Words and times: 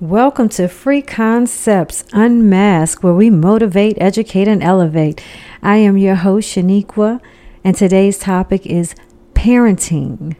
Welcome 0.00 0.48
to 0.50 0.66
Free 0.66 1.02
Concepts 1.02 2.04
Unmasked, 2.14 3.04
where 3.04 3.12
we 3.12 3.28
motivate, 3.28 3.98
educate, 4.00 4.48
and 4.48 4.62
elevate. 4.62 5.22
I 5.62 5.76
am 5.76 5.98
your 5.98 6.14
host, 6.14 6.56
Shaniqua, 6.56 7.20
and 7.62 7.76
today's 7.76 8.18
topic 8.18 8.64
is 8.64 8.94
parenting. 9.34 10.36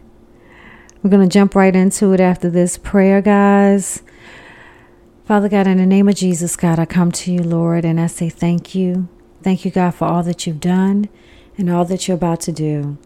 We're 1.03 1.11
going 1.11 1.29
to 1.29 1.31
jump 1.31 1.53
right 1.53 1.75
into 1.75 2.11
it 2.11 2.19
after 2.19 2.49
this 2.49 2.79
prayer, 2.79 3.21
guys. 3.21 4.01
Father 5.25 5.47
God, 5.47 5.67
in 5.67 5.77
the 5.77 5.85
name 5.85 6.09
of 6.09 6.15
Jesus, 6.15 6.55
God, 6.55 6.79
I 6.79 6.87
come 6.87 7.11
to 7.11 7.31
you, 7.31 7.43
Lord, 7.43 7.85
and 7.85 8.01
I 8.01 8.07
say 8.07 8.29
thank 8.29 8.73
you. 8.73 9.09
Thank 9.43 9.63
you, 9.63 9.69
God, 9.69 9.91
for 9.91 10.05
all 10.05 10.23
that 10.23 10.47
you've 10.47 10.59
done 10.59 11.07
and 11.55 11.69
all 11.69 11.85
that 11.85 12.07
you're 12.07 12.17
about 12.17 12.41
to 12.41 12.51
do. 12.51 12.97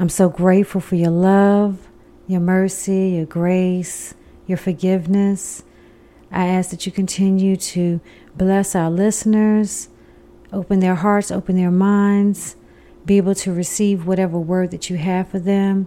I'm 0.00 0.08
so 0.08 0.28
grateful 0.28 0.80
for 0.80 0.96
your 0.96 1.12
love, 1.12 1.86
your 2.26 2.40
mercy, 2.40 3.10
your 3.10 3.26
grace 3.26 4.14
your 4.46 4.58
forgiveness. 4.58 5.62
I 6.30 6.46
ask 6.46 6.70
that 6.70 6.86
you 6.86 6.92
continue 6.92 7.56
to 7.56 8.00
bless 8.36 8.74
our 8.74 8.90
listeners, 8.90 9.88
open 10.52 10.80
their 10.80 10.96
hearts, 10.96 11.30
open 11.30 11.56
their 11.56 11.70
minds, 11.70 12.56
be 13.06 13.16
able 13.16 13.34
to 13.36 13.52
receive 13.52 14.06
whatever 14.06 14.38
word 14.38 14.70
that 14.70 14.90
you 14.90 14.96
have 14.96 15.28
for 15.28 15.38
them, 15.38 15.86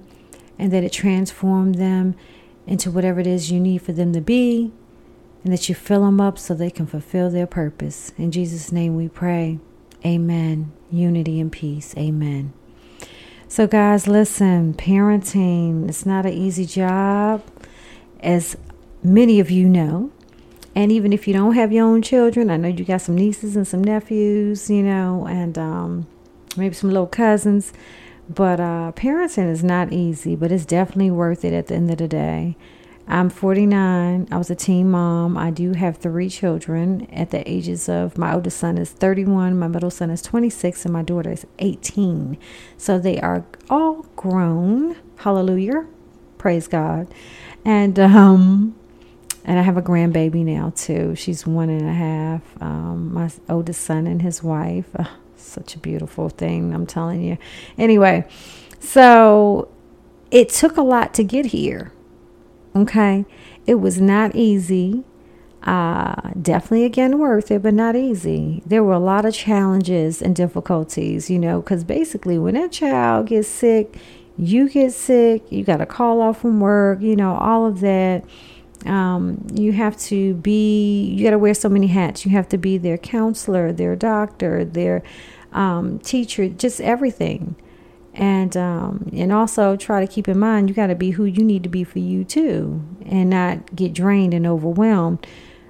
and 0.57 0.71
that 0.71 0.83
it 0.83 0.91
transform 0.91 1.73
them 1.73 2.15
into 2.65 2.91
whatever 2.91 3.19
it 3.19 3.27
is 3.27 3.51
you 3.51 3.59
need 3.59 3.81
for 3.81 3.91
them 3.91 4.13
to 4.13 4.21
be, 4.21 4.71
and 5.43 5.53
that 5.53 5.67
you 5.69 5.75
fill 5.75 6.05
them 6.05 6.21
up 6.21 6.37
so 6.37 6.53
they 6.53 6.69
can 6.69 6.85
fulfill 6.85 7.29
their 7.29 7.47
purpose. 7.47 8.11
In 8.17 8.31
Jesus' 8.31 8.71
name 8.71 8.95
we 8.95 9.07
pray. 9.07 9.59
Amen. 10.05 10.71
Unity 10.91 11.39
and 11.39 11.51
peace. 11.51 11.95
Amen. 11.97 12.53
So, 13.47 13.65
guys, 13.65 14.07
listen, 14.07 14.73
parenting, 14.73 15.87
it's 15.87 16.05
not 16.05 16.25
an 16.25 16.33
easy 16.33 16.65
job 16.65 17.41
as 18.21 18.57
many 19.03 19.39
of 19.39 19.49
you 19.51 19.67
know. 19.67 20.11
And 20.75 20.91
even 20.91 21.11
if 21.11 21.27
you 21.27 21.33
don't 21.33 21.55
have 21.55 21.71
your 21.71 21.85
own 21.85 22.01
children, 22.01 22.51
I 22.51 22.57
know 22.57 22.67
you 22.67 22.85
got 22.85 23.01
some 23.01 23.15
nieces 23.15 23.55
and 23.55 23.67
some 23.67 23.83
nephews, 23.83 24.69
you 24.69 24.83
know, 24.83 25.25
and 25.27 25.57
um, 25.57 26.07
maybe 26.55 26.75
some 26.75 26.91
little 26.91 27.07
cousins. 27.07 27.73
But 28.29 28.59
uh, 28.59 28.91
parenting 28.95 29.49
is 29.49 29.63
not 29.63 29.91
easy, 29.91 30.35
but 30.35 30.51
it's 30.51 30.65
definitely 30.65 31.11
worth 31.11 31.45
it 31.45 31.53
at 31.53 31.67
the 31.67 31.75
end 31.75 31.89
of 31.89 31.97
the 31.97 32.07
day. 32.07 32.57
I'm 33.09 33.29
49. 33.29 34.27
I 34.29 34.37
was 34.37 34.49
a 34.49 34.55
teen 34.55 34.91
mom. 34.91 35.37
I 35.37 35.49
do 35.49 35.73
have 35.73 35.97
three 35.97 36.29
children 36.29 37.07
at 37.11 37.31
the 37.31 37.49
ages 37.49 37.87
of 37.87 38.17
my 38.17 38.33
oldest 38.33 38.57
son 38.57 38.77
is 38.77 38.91
31, 38.91 39.57
my 39.57 39.69
middle 39.69 39.89
son 39.89 40.09
is 40.09 40.21
26, 40.21 40.83
and 40.83 40.93
my 40.93 41.03
daughter 41.03 41.31
is 41.31 41.47
18. 41.59 42.37
So 42.77 42.99
they 42.99 43.17
are 43.21 43.45
all 43.69 44.05
grown. 44.17 44.97
Hallelujah. 45.19 45.87
Praise 46.37 46.67
God. 46.67 47.07
And 47.67 47.99
um, 47.99 48.75
and 49.43 49.59
I 49.59 49.61
have 49.61 49.75
a 49.75 49.81
grandbaby 49.81 50.45
now 50.45 50.71
too. 50.73 51.15
She's 51.15 51.45
one 51.45 51.69
and 51.69 51.85
a 51.85 51.91
half. 51.91 52.41
Um, 52.61 53.13
my 53.13 53.29
oldest 53.49 53.81
son 53.81 54.07
and 54.07 54.21
his 54.21 54.41
wife. 54.41 54.85
Oh, 54.97 55.17
such 55.35 55.75
a 55.75 55.79
beautiful 55.79 56.29
thing, 56.29 56.73
I'm 56.73 56.85
telling 56.85 57.21
you. 57.21 57.37
Anyway, 57.77 58.25
so 58.79 59.67
it 60.31 60.47
took 60.47 60.77
a 60.77 60.81
lot 60.81 61.13
to 61.15 61.25
get 61.25 61.47
here. 61.47 61.91
Okay, 62.73 63.25
it 63.65 63.75
was 63.75 63.99
not 63.99 64.33
easy. 64.33 65.03
Uh, 65.63 66.31
definitely 66.41 66.85
again 66.85 67.19
worth 67.19 67.51
it, 67.51 67.63
but 67.63 67.73
not 67.73 67.97
easy. 67.97 68.63
There 68.65 68.81
were 68.81 68.93
a 68.93 68.99
lot 68.99 69.25
of 69.25 69.33
challenges 69.33 70.21
and 70.21 70.33
difficulties, 70.33 71.29
you 71.29 71.37
know, 71.37 71.59
because 71.59 71.83
basically 71.83 72.39
when 72.39 72.53
that 72.53 72.71
child 72.71 73.27
gets 73.27 73.49
sick, 73.49 73.97
you 74.37 74.69
get 74.69 74.93
sick, 74.93 75.43
you 75.51 75.63
got 75.63 75.77
to 75.77 75.85
call 75.85 76.21
off 76.21 76.41
from 76.41 76.59
work, 76.59 77.01
you 77.01 77.15
know, 77.15 77.35
all 77.35 77.65
of 77.65 77.79
that. 77.81 78.23
Um, 78.85 79.45
you 79.53 79.71
have 79.73 79.97
to 80.01 80.35
be, 80.35 81.05
you 81.05 81.23
got 81.23 81.31
to 81.31 81.39
wear 81.39 81.53
so 81.53 81.67
many 81.67 81.87
hats. 81.87 82.25
You 82.25 82.31
have 82.31 82.47
to 82.49 82.57
be 82.57 82.77
their 82.77 82.97
counselor, 82.97 83.73
their 83.73 83.95
doctor, 83.95 84.63
their 84.63 85.01
um, 85.51 85.99
teacher, 85.99 86.47
just 86.47 86.79
everything. 86.81 87.55
And 88.13 88.57
um, 88.57 89.11
and 89.13 89.31
also 89.31 89.75
try 89.75 90.03
to 90.03 90.11
keep 90.11 90.27
in 90.27 90.39
mind 90.39 90.69
you 90.69 90.75
got 90.75 90.87
to 90.87 90.95
be 90.95 91.11
who 91.11 91.25
you 91.25 91.43
need 91.43 91.61
to 91.61 91.69
be 91.69 91.83
for 91.83 91.99
you 91.99 92.23
too, 92.23 92.81
and 93.05 93.29
not 93.29 93.75
get 93.75 93.93
drained 93.93 94.33
and 94.33 94.47
overwhelmed 94.47 95.27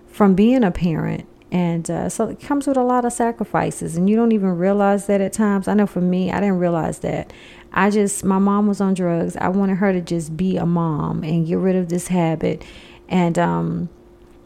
from 0.07 0.33
being 0.33 0.63
a 0.63 0.71
parent. 0.71 1.27
And 1.51 1.89
uh, 1.89 2.09
so 2.09 2.27
it 2.27 2.41
comes 2.41 2.67
with 2.67 2.75
a 2.75 2.83
lot 2.83 3.05
of 3.05 3.13
sacrifices, 3.13 3.95
and 3.95 4.09
you 4.09 4.17
don't 4.17 4.33
even 4.33 4.57
realize 4.57 5.07
that 5.07 5.21
at 5.21 5.31
times. 5.31 5.67
I 5.67 5.75
know 5.75 5.87
for 5.87 6.01
me, 6.01 6.29
I 6.29 6.41
didn't 6.41 6.59
realize 6.59 6.99
that 6.99 7.31
I 7.71 7.89
just, 7.89 8.25
my 8.25 8.37
mom 8.37 8.67
was 8.67 8.81
on 8.81 8.93
drugs. 8.93 9.37
I 9.37 9.47
wanted 9.49 9.75
her 9.75 9.93
to 9.93 10.01
just 10.01 10.35
be 10.35 10.57
a 10.57 10.65
mom 10.65 11.23
and 11.23 11.47
get 11.47 11.57
rid 11.57 11.75
of 11.75 11.89
this 11.89 12.07
habit. 12.07 12.65
And 13.07 13.39
um, 13.39 13.89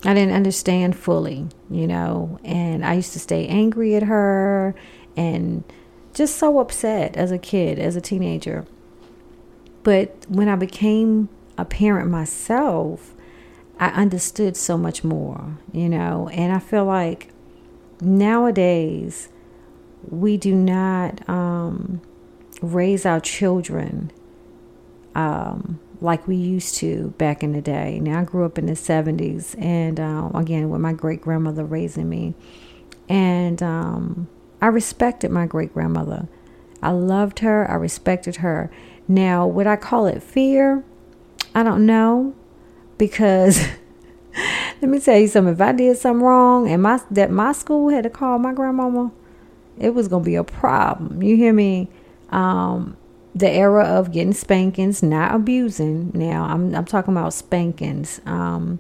I 0.03 0.13
didn't 0.13 0.35
understand 0.35 0.95
fully, 0.95 1.47
you 1.69 1.87
know. 1.87 2.39
And 2.43 2.85
I 2.85 2.93
used 2.93 3.13
to 3.13 3.19
stay 3.19 3.47
angry 3.47 3.95
at 3.95 4.03
her 4.03 4.75
and 5.17 5.63
just 6.13 6.37
so 6.37 6.59
upset 6.59 7.15
as 7.17 7.31
a 7.31 7.37
kid, 7.37 7.79
as 7.79 7.95
a 7.95 8.01
teenager. 8.01 8.65
But 9.83 10.25
when 10.27 10.47
I 10.47 10.55
became 10.55 11.29
a 11.57 11.65
parent 11.65 12.11
myself, 12.11 13.15
I 13.81 13.89
understood 13.89 14.55
so 14.55 14.77
much 14.77 15.03
more, 15.03 15.57
you 15.73 15.89
know. 15.89 16.29
And 16.29 16.53
I 16.53 16.59
feel 16.59 16.85
like 16.85 17.33
nowadays 17.99 19.27
we 20.09 20.37
do 20.37 20.55
not. 20.55 21.27
Um, 21.27 22.01
raise 22.61 23.05
our 23.05 23.19
children 23.19 24.11
um, 25.15 25.79
like 25.99 26.27
we 26.27 26.35
used 26.35 26.75
to 26.75 27.13
back 27.17 27.43
in 27.43 27.53
the 27.53 27.61
day. 27.61 27.99
Now, 27.99 28.21
I 28.21 28.23
grew 28.23 28.45
up 28.45 28.57
in 28.57 28.67
the 28.67 28.73
70s, 28.73 29.59
and 29.61 29.99
uh, 29.99 30.29
again, 30.33 30.69
with 30.69 30.81
my 30.81 30.93
great 30.93 31.21
grandmother 31.21 31.65
raising 31.65 32.09
me. 32.09 32.33
And 33.09 33.61
um, 33.61 34.27
I 34.61 34.67
respected 34.67 35.31
my 35.31 35.45
great 35.45 35.73
grandmother. 35.73 36.27
I 36.81 36.91
loved 36.91 37.39
her, 37.39 37.69
I 37.69 37.75
respected 37.75 38.37
her. 38.37 38.71
Now, 39.07 39.45
would 39.45 39.67
I 39.67 39.75
call 39.75 40.07
it 40.07 40.23
fear? 40.23 40.83
I 41.53 41.63
don't 41.63 41.85
know 41.85 42.33
because 43.01 43.59
let 44.81 44.89
me 44.89 44.99
tell 44.99 45.17
you 45.17 45.27
something. 45.27 45.53
If 45.53 45.61
I 45.61 45.71
did 45.71 45.97
something 45.97 46.23
wrong 46.23 46.69
and 46.69 46.83
my 46.83 47.01
that 47.09 47.31
my 47.31 47.51
school 47.51 47.89
had 47.89 48.03
to 48.03 48.09
call 48.09 48.37
my 48.37 48.53
grandmama, 48.53 49.11
it 49.79 49.95
was 49.95 50.07
gonna 50.07 50.23
be 50.23 50.35
a 50.35 50.43
problem. 50.43 51.23
You 51.23 51.35
hear 51.35 51.53
me? 51.53 51.89
um, 52.31 52.97
the 53.35 53.49
era 53.49 53.83
of 53.83 54.11
getting 54.11 54.33
spankings, 54.33 55.03
not 55.03 55.35
abusing. 55.35 56.11
Now, 56.13 56.45
I'm 56.45 56.73
I'm 56.73 56.85
talking 56.85 57.13
about 57.13 57.33
spankings 57.33 58.19
um, 58.25 58.79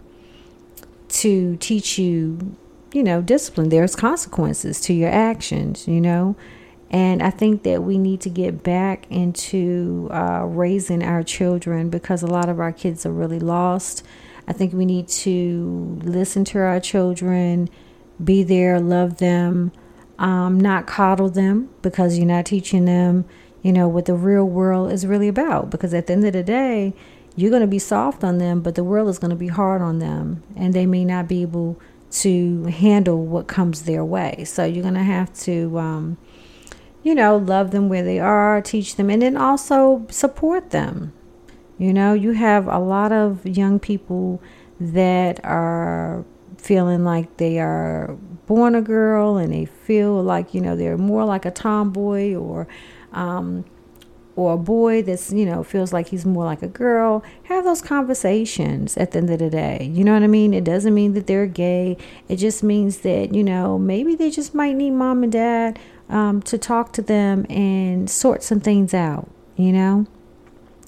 to 1.09 1.57
teach 1.57 1.97
you, 1.97 2.55
you 2.93 3.03
know, 3.03 3.21
discipline. 3.21 3.69
There's 3.69 3.95
consequences 3.95 4.81
to 4.81 4.93
your 4.93 5.09
actions, 5.09 5.87
you 5.87 6.01
know. 6.01 6.35
And 6.91 7.23
I 7.23 7.31
think 7.31 7.63
that 7.63 7.83
we 7.83 7.97
need 7.97 8.21
to 8.21 8.29
get 8.29 8.61
back 8.61 9.07
into 9.09 10.09
uh, 10.11 10.43
raising 10.45 11.03
our 11.03 11.23
children 11.23 11.89
because 11.89 12.21
a 12.21 12.27
lot 12.27 12.49
of 12.49 12.59
our 12.59 12.71
kids 12.71 13.05
are 13.05 13.11
really 13.11 13.39
lost. 13.39 14.05
I 14.47 14.53
think 14.53 14.73
we 14.73 14.85
need 14.85 15.07
to 15.07 15.99
listen 16.03 16.45
to 16.45 16.59
our 16.59 16.79
children, 16.79 17.69
be 18.23 18.43
there, 18.43 18.79
love 18.79 19.17
them, 19.17 19.71
um, 20.19 20.59
not 20.59 20.85
coddle 20.85 21.29
them 21.29 21.69
because 21.81 22.17
you're 22.17 22.27
not 22.27 22.45
teaching 22.45 22.85
them 22.85 23.25
you 23.61 23.71
know, 23.71 23.87
what 23.87 24.05
the 24.05 24.13
real 24.13 24.45
world 24.45 24.91
is 24.91 25.05
really 25.05 25.27
about. 25.27 25.69
Because 25.69 25.93
at 25.93 26.07
the 26.07 26.13
end 26.13 26.25
of 26.25 26.33
the 26.33 26.43
day, 26.43 26.93
you're 27.35 27.49
going 27.49 27.61
to 27.61 27.67
be 27.67 27.79
soft 27.79 28.23
on 28.23 28.37
them, 28.37 28.61
but 28.61 28.75
the 28.75 28.83
world 28.83 29.07
is 29.07 29.19
going 29.19 29.29
to 29.29 29.35
be 29.35 29.47
hard 29.47 29.81
on 29.81 29.99
them, 29.99 30.43
and 30.55 30.73
they 30.73 30.85
may 30.85 31.05
not 31.05 31.27
be 31.27 31.41
able 31.41 31.79
to 32.11 32.65
handle 32.65 33.25
what 33.25 33.47
comes 33.47 33.83
their 33.83 34.03
way. 34.03 34.43
So 34.45 34.65
you're 34.65 34.81
going 34.81 34.95
to 34.95 35.03
have 35.03 35.33
to, 35.41 35.79
um, 35.79 36.17
you 37.03 37.15
know, 37.15 37.37
love 37.37 37.71
them 37.71 37.89
where 37.89 38.03
they 38.03 38.19
are, 38.19 38.61
teach 38.61 38.95
them, 38.95 39.09
and 39.09 39.21
then 39.21 39.37
also 39.37 40.05
support 40.09 40.69
them. 40.69 41.13
You 41.77 41.93
know, 41.93 42.13
you 42.13 42.33
have 42.33 42.67
a 42.67 42.77
lot 42.77 43.11
of 43.11 43.45
young 43.45 43.79
people 43.79 44.41
that 44.79 45.43
are 45.43 46.23
feeling 46.57 47.03
like 47.03 47.37
they 47.37 47.59
are 47.59 48.15
born 48.45 48.75
a 48.75 48.81
girl 48.81 49.37
and 49.37 49.51
they 49.51 49.65
feel 49.65 50.21
like, 50.21 50.53
you 50.53 50.61
know, 50.61 50.75
they're 50.75 50.97
more 50.97 51.25
like 51.25 51.45
a 51.45 51.51
tomboy 51.51 52.35
or 52.35 52.67
um, 53.13 53.65
or 54.35 54.53
a 54.53 54.57
boy 54.57 55.01
that's 55.01 55.31
you 55.31 55.45
know 55.45 55.63
feels 55.63 55.91
like 55.91 56.09
he's 56.09 56.25
more 56.25 56.45
like 56.45 56.61
a 56.61 56.67
girl 56.67 57.23
have 57.43 57.63
those 57.63 57.81
conversations 57.81 58.97
at 58.97 59.11
the 59.11 59.17
end 59.19 59.29
of 59.29 59.39
the 59.39 59.49
day. 59.49 59.89
You 59.93 60.03
know 60.03 60.13
what 60.13 60.23
i 60.23 60.27
mean? 60.27 60.53
It 60.53 60.63
doesn't 60.63 60.93
mean 60.93 61.13
that 61.13 61.27
they're 61.27 61.47
gay. 61.47 61.97
It 62.27 62.37
just 62.37 62.63
means 62.63 62.99
that 62.99 63.33
you 63.33 63.43
know 63.43 63.77
maybe 63.77 64.15
they 64.15 64.29
just 64.31 64.53
might 64.53 64.75
need 64.75 64.91
mom 64.91 65.23
and 65.23 65.31
dad 65.31 65.79
um, 66.09 66.41
to 66.43 66.57
talk 66.57 66.93
to 66.93 67.01
them 67.01 67.45
and 67.49 68.09
sort 68.09 68.43
some 68.43 68.59
things 68.59 68.93
out 68.93 69.29
you 69.55 69.71
know? 69.71 70.07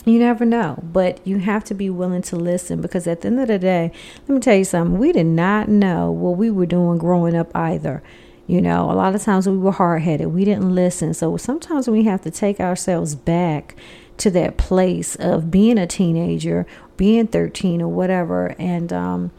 You 0.05 0.19
never 0.19 0.43
know 0.43 0.83
but 0.83 1.25
you 1.25 1.39
have 1.39 1.63
to 1.65 1.73
be 1.73 1.89
willing 1.89 2.23
to 2.23 2.35
listen 2.35 2.81
because 2.81 3.07
at 3.07 3.21
the 3.21 3.27
end 3.27 3.39
of 3.39 3.47
the 3.47 3.59
day 3.59 3.91
let 4.27 4.35
me 4.35 4.39
tell 4.41 4.55
you 4.55 4.65
something. 4.65 4.99
We 4.99 5.13
did 5.13 5.27
not 5.27 5.69
know 5.69 6.11
what 6.11 6.37
we 6.37 6.51
were 6.51 6.65
doing 6.65 6.97
growing 6.97 7.35
up 7.35 7.55
either 7.55 8.03
you 8.47 8.61
know, 8.61 8.91
a 8.91 8.93
lot 8.93 9.15
of 9.15 9.21
times 9.21 9.47
we 9.47 9.57
were 9.57 9.71
hard 9.71 10.01
headed, 10.01 10.27
we 10.27 10.43
didn't 10.45 10.73
listen. 10.73 11.13
So 11.13 11.37
sometimes 11.37 11.89
we 11.89 12.03
have 12.03 12.21
to 12.23 12.31
take 12.31 12.59
ourselves 12.59 13.15
back 13.15 13.75
to 14.17 14.29
that 14.31 14.57
place 14.57 15.15
of 15.15 15.49
being 15.49 15.77
a 15.77 15.87
teenager, 15.87 16.67
being 16.97 17.27
13 17.27 17.81
or 17.81 17.87
whatever, 17.87 18.55
and 18.59 18.91
um, 18.91 19.31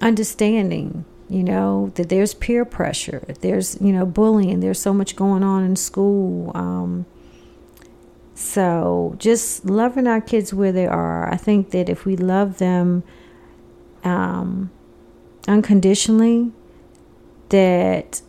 understanding 0.00 1.04
you 1.28 1.44
know 1.44 1.92
that 1.94 2.08
there's 2.08 2.34
peer 2.34 2.64
pressure 2.64 3.22
there's 3.40 3.80
you 3.80 3.92
know 3.92 4.04
bullying 4.04 4.58
there's 4.60 4.80
so 4.80 4.92
much 4.92 5.14
going 5.14 5.44
on 5.44 5.62
in 5.62 5.76
school 5.76 6.50
um, 6.56 7.06
so 8.34 9.14
just 9.18 9.64
loving 9.64 10.08
our 10.08 10.20
kids 10.20 10.52
where 10.52 10.72
they 10.72 10.86
are 10.86 11.32
i 11.32 11.36
think 11.36 11.70
that 11.70 11.88
if 11.88 12.04
we 12.04 12.16
love 12.16 12.58
them 12.58 13.04
um, 14.02 14.70
unconditionally 15.46 16.50
that 17.50 18.22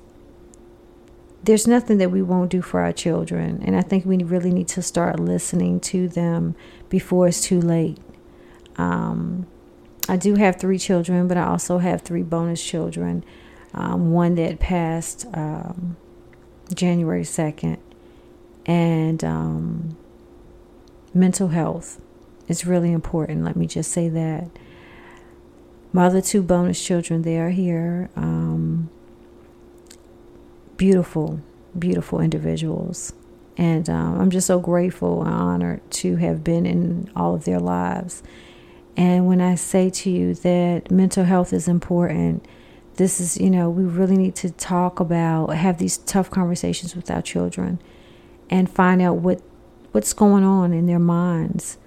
there's 1.44 1.66
nothing 1.68 1.98
that 1.98 2.12
we 2.12 2.22
won't 2.22 2.52
do 2.52 2.62
for 2.62 2.82
our 2.82 2.92
children 2.94 3.62
and 3.66 3.76
i 3.76 3.82
think 3.82 4.06
we 4.06 4.18
really 4.18 4.52
need 4.52 4.68
to 4.68 4.82
start 4.82 5.20
listening 5.20 5.80
to 5.80 6.08
them 6.08 6.56
before 6.90 7.28
it's 7.28 7.42
too 7.42 7.60
late 7.60 7.98
um, 8.78 9.48
I 10.10 10.18
do 10.18 10.36
have 10.36 10.58
three 10.58 10.78
children, 10.78 11.28
but 11.28 11.38
I 11.38 11.46
also 11.46 11.78
have 11.78 12.02
three 12.02 12.24
bonus 12.24 12.64
children. 12.64 13.24
Um, 13.74 14.12
one 14.12 14.36
that 14.36 14.60
passed 14.60 15.26
um, 15.34 15.96
January 16.74 17.24
2nd. 17.24 17.78
And 18.66 19.24
um, 19.24 19.98
mental 21.14 21.50
health 21.50 22.02
is 22.48 22.66
really 22.66 22.92
important. 22.92 23.46
Let 23.46 23.56
me 23.56 23.68
just 23.68 23.92
say 23.92 24.10
that. 24.10 24.50
My 25.94 26.06
other 26.06 26.22
two 26.22 26.42
bonus 26.42 26.84
children, 26.84 27.22
they 27.22 27.38
are 27.38 27.50
here. 27.50 28.10
Um, 28.16 28.90
beautiful, 30.82 31.40
beautiful 31.78 32.20
individuals. 32.20 33.14
And 33.56 33.88
um, 33.88 34.20
I'm 34.20 34.32
just 34.32 34.48
so 34.48 34.60
grateful 34.60 35.22
and 35.22 35.32
honored 35.32 35.92
to 35.92 36.16
have 36.16 36.44
been 36.44 36.66
in 36.66 37.08
all 37.16 37.36
of 37.36 37.46
their 37.46 37.60
lives. 37.60 38.24
And 38.98 39.28
when 39.28 39.42
I 39.42 39.54
say 39.54 39.92
to 39.92 40.10
you 40.10 40.34
that 40.34 40.90
mental 40.90 41.24
health 41.24 41.54
is 41.54 41.68
important, 41.68 42.48
this 42.96 43.22
is, 43.22 43.38
you 43.38 43.52
know, 43.52 43.70
we 43.70 43.84
really 43.84 44.18
need 44.18 44.34
to 44.38 44.50
talk 44.50 45.00
about, 45.00 45.52
have 45.52 45.78
these 45.78 46.00
tough 46.00 46.32
conversations 46.32 46.96
with 46.96 47.12
our 47.12 47.22
children 47.22 47.80
and 48.50 48.68
find 48.68 49.04
out 49.04 49.18
what 49.18 49.40
what's 49.92 50.14
going 50.14 50.44
on 50.44 50.74
in 50.74 50.88
their 50.88 50.98
minds. 50.98 51.78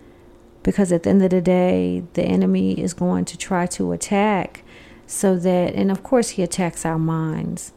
Because 0.62 0.93
at 0.93 1.02
the 1.02 1.11
end 1.11 1.25
of 1.25 1.31
the 1.31 1.41
day, 1.41 2.05
the 2.12 2.23
enemy 2.23 2.81
is 2.81 2.94
going 2.94 3.25
to 3.25 3.37
try 3.37 3.67
to 3.67 3.91
attack 3.91 4.62
so 5.05 5.37
that, 5.37 5.75
and 5.75 5.91
of 5.91 6.05
course, 6.05 6.29
he 6.31 6.44
attacks 6.44 6.87
our 6.87 6.99
minds, 6.99 7.73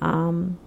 um, 0.00 0.58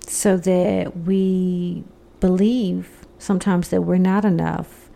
so 0.00 0.36
that 0.36 0.96
we 0.96 1.84
believe 2.20 3.06
sometimes 3.18 3.68
that 3.68 3.82
we're 3.82 3.96
not 3.96 4.24
enough 4.24 4.90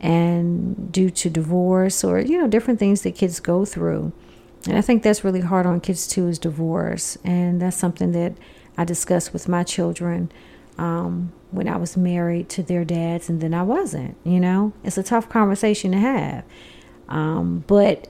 and 0.00 0.92
due 0.92 1.10
to 1.10 1.28
divorce 1.28 2.04
or 2.04 2.20
you 2.20 2.38
know 2.38 2.46
different 2.46 2.78
things 2.78 3.02
that 3.02 3.14
kids 3.14 3.40
go 3.40 3.64
through. 3.64 4.12
And 4.66 4.76
i 4.76 4.80
think 4.80 5.02
that's 5.02 5.24
really 5.24 5.40
hard 5.40 5.66
on 5.66 5.80
kids 5.80 6.06
too 6.06 6.28
is 6.28 6.38
divorce. 6.38 7.18
And 7.24 7.60
that's 7.60 7.76
something 7.76 8.12
that 8.12 8.34
i 8.76 8.84
discussed 8.84 9.32
with 9.32 9.48
my 9.48 9.64
children 9.64 10.30
um, 10.76 11.32
when 11.50 11.68
i 11.68 11.76
was 11.76 11.96
married 11.96 12.48
to 12.50 12.62
their 12.62 12.84
dads 12.84 13.28
and 13.28 13.40
then 13.40 13.54
i 13.54 13.62
wasn't 13.62 14.16
you 14.24 14.40
know? 14.40 14.72
It's 14.84 14.98
a 14.98 15.02
tough 15.02 15.28
conversation 15.28 15.92
to 15.92 15.98
have. 15.98 16.44
Um, 17.08 17.64
but 17.66 18.08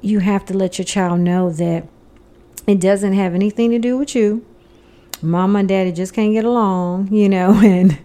you 0.00 0.20
have 0.20 0.44
to 0.46 0.54
let 0.54 0.78
your 0.78 0.84
child 0.84 1.20
know 1.20 1.50
that 1.50 1.86
it 2.68 2.80
doesn't 2.80 3.14
have 3.14 3.34
anything 3.34 3.70
to 3.70 3.78
do 3.78 3.96
with 3.96 4.14
you. 4.14 4.44
Mama 5.20 5.60
and 5.60 5.68
daddy 5.68 5.90
just 5.90 6.14
can't 6.14 6.32
get 6.32 6.44
along 6.44 7.12
you 7.12 7.28
know 7.28 7.54
and 7.64 7.98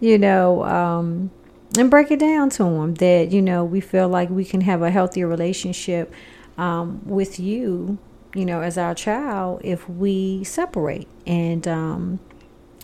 you 0.00 0.18
know 0.18 0.64
um, 0.64 1.30
and 1.78 1.90
break 1.90 2.10
it 2.10 2.18
down 2.18 2.50
to 2.50 2.64
them 2.64 2.94
that 2.94 3.30
you 3.30 3.40
know 3.40 3.64
we 3.64 3.80
feel 3.80 4.08
like 4.08 4.28
we 4.30 4.44
can 4.44 4.62
have 4.62 4.82
a 4.82 4.90
healthier 4.90 5.28
relationship 5.28 6.12
um, 6.58 7.00
with 7.04 7.38
you 7.38 7.98
you 8.34 8.44
know 8.44 8.62
as 8.62 8.76
our 8.78 8.94
child 8.94 9.60
if 9.64 9.88
we 9.88 10.44
separate. 10.44 11.08
And 11.26 11.66
um, 11.68 12.20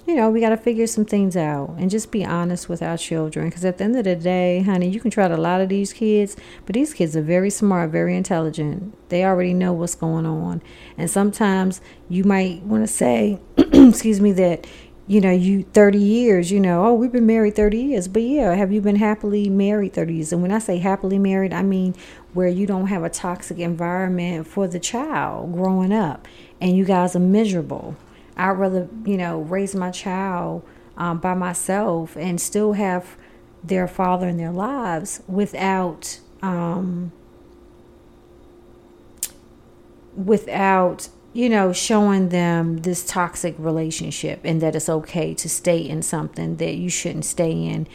you 0.06 0.14
know 0.14 0.31
we 0.31 0.41
got 0.41 0.50
to 0.50 0.56
figure 0.56 0.87
some 0.87 1.05
things 1.05 1.37
out 1.37 1.75
and 1.79 1.91
just 1.91 2.11
be 2.11 2.25
honest 2.25 2.69
with 2.69 2.82
our 2.82 2.97
children 2.97 3.49
because 3.49 3.64
at 3.64 3.79
the 3.79 3.85
end 3.85 3.97
of 3.97 4.05
the 4.05 4.14
day 4.14 4.62
honey 4.62 4.88
you 4.88 5.00
can 5.00 5.11
try 5.11 5.26
to 5.26 5.37
lie 5.37 5.58
to 5.58 5.67
these 5.67 5.93
kids 5.93 6.37
but 6.64 6.75
these 6.75 6.94
kids 6.94 7.17
are 7.17 7.23
very 7.23 7.50
smart 7.50 7.91
very 7.91 8.17
intelligent 8.17 8.97
they 9.08 9.25
already 9.25 9.53
know 9.53 9.73
what's 9.73 9.94
going 9.94 10.26
on 10.26 10.62
and 10.97 11.11
sometimes 11.11 11.81
you 12.08 12.23
might 12.25 12.62
want 12.62 12.82
to 12.82 12.93
say 12.93 13.38
excuse 13.56 14.20
me 14.20 14.32
that 14.32 14.67
you 15.08 15.20
know, 15.20 15.31
you 15.31 15.62
30 15.73 15.99
years, 15.99 16.50
you 16.50 16.58
know, 16.58 16.85
oh, 16.85 16.94
we've 16.94 17.12
been 17.12 17.26
married 17.26 17.55
30 17.55 17.79
years. 17.79 18.08
But 18.08 18.23
yeah, 18.23 18.55
have 18.55 18.73
you 18.73 18.81
been 18.81 18.97
happily 18.97 19.49
married 19.49 19.93
30 19.93 20.14
years? 20.14 20.32
And 20.32 20.43
when 20.43 20.50
I 20.50 20.58
say 20.58 20.79
happily 20.79 21.19
married, 21.19 21.53
I 21.53 21.62
mean 21.62 21.94
where 22.32 22.49
you 22.49 22.67
don't 22.67 22.88
have 22.88 23.05
a 23.05 23.08
toxic 23.08 23.58
environment 23.58 24.49
for 24.49 24.67
the 24.67 24.81
child 24.81 25.53
growing 25.53 25.93
up 25.93 26.26
and 26.61 26.76
you 26.76 26.85
guys 26.85 27.14
are 27.14 27.20
miserable. 27.20 27.97
I'd 28.37 28.50
rather, 28.50 28.88
you 29.05 29.17
know, 29.17 29.41
raise 29.41 29.75
my 29.75 29.91
child 29.91 30.62
um, 30.97 31.19
by 31.19 31.35
myself 31.35 32.17
and 32.17 32.41
still 32.41 32.75
have 32.75 33.17
their 33.62 33.88
father 33.88 34.29
in 34.29 34.37
their 34.37 34.53
lives 34.53 35.23
without, 35.27 36.21
um, 36.43 37.12
without 40.15 41.09
you 41.37 41.50
know, 41.50 41.71
showing 41.71 42.31
them 42.31 42.79
this 42.79 43.05
toxic 43.05 43.55
relationship 43.59 44.41
and 44.43 44.62
that 44.62 44.75
it's 44.75 44.89
okay 44.89 45.35
to 45.35 45.50
stay 45.50 45.77
in 45.77 46.00
something 46.00 46.56
that 46.56 46.77
you 46.77 46.89
shouldn't 46.89 47.27
stay 47.27 47.53
in 47.53 47.87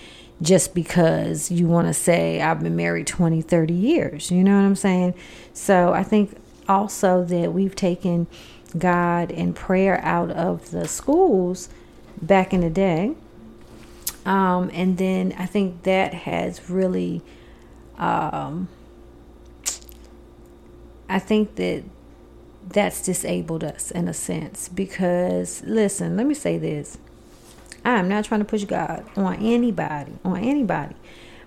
just 0.43 0.75
because 0.75 1.49
you 1.49 1.65
want 1.65 1.87
to 1.87 1.93
say, 1.93 2.39
I've 2.39 2.61
been 2.61 2.75
married 2.75 3.07
20, 3.07 3.41
30 3.41 3.73
years. 3.73 4.29
You 4.29 4.43
know 4.43 4.55
what 4.55 4.63
I'm 4.63 4.75
saying? 4.75 5.15
So 5.53 5.91
I 5.91 6.03
think 6.03 6.37
also 6.69 7.23
that 7.23 7.51
we've 7.51 7.75
taken 7.75 8.27
God 8.77 9.31
and 9.31 9.55
prayer 9.55 9.99
out 10.03 10.31
of 10.31 10.71
the 10.71 10.87
schools 10.87 11.69
back 12.21 12.53
in 12.53 12.61
the 12.61 12.69
day. 12.69 13.15
Um, 14.25 14.69
and 14.73 14.97
then 14.97 15.33
I 15.37 15.45
think 15.45 15.83
that 15.83 16.13
has 16.13 16.69
really, 16.69 17.21
um, 17.97 18.67
I 21.09 21.19
think 21.19 21.55
that 21.55 21.83
that's 22.67 23.01
disabled 23.01 23.63
us 23.63 23.91
in 23.91 24.07
a 24.07 24.13
sense 24.13 24.69
because 24.69 25.63
listen 25.65 26.15
let 26.15 26.25
me 26.25 26.33
say 26.33 26.57
this 26.57 26.97
i'm 27.83 28.07
not 28.07 28.23
trying 28.23 28.39
to 28.39 28.45
push 28.45 28.63
god 28.65 29.03
on 29.15 29.35
anybody 29.35 30.13
on 30.23 30.37
anybody 30.37 30.95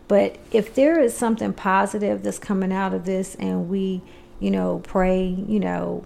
but 0.08 0.36
if 0.52 0.74
there 0.74 1.00
is 1.00 1.16
something 1.16 1.52
positive 1.52 2.22
that's 2.22 2.38
coming 2.38 2.72
out 2.72 2.92
of 2.92 3.04
this 3.04 3.34
and 3.36 3.68
we 3.68 4.02
you 4.40 4.50
know 4.50 4.80
pray 4.84 5.24
you 5.24 5.60
know 5.60 6.04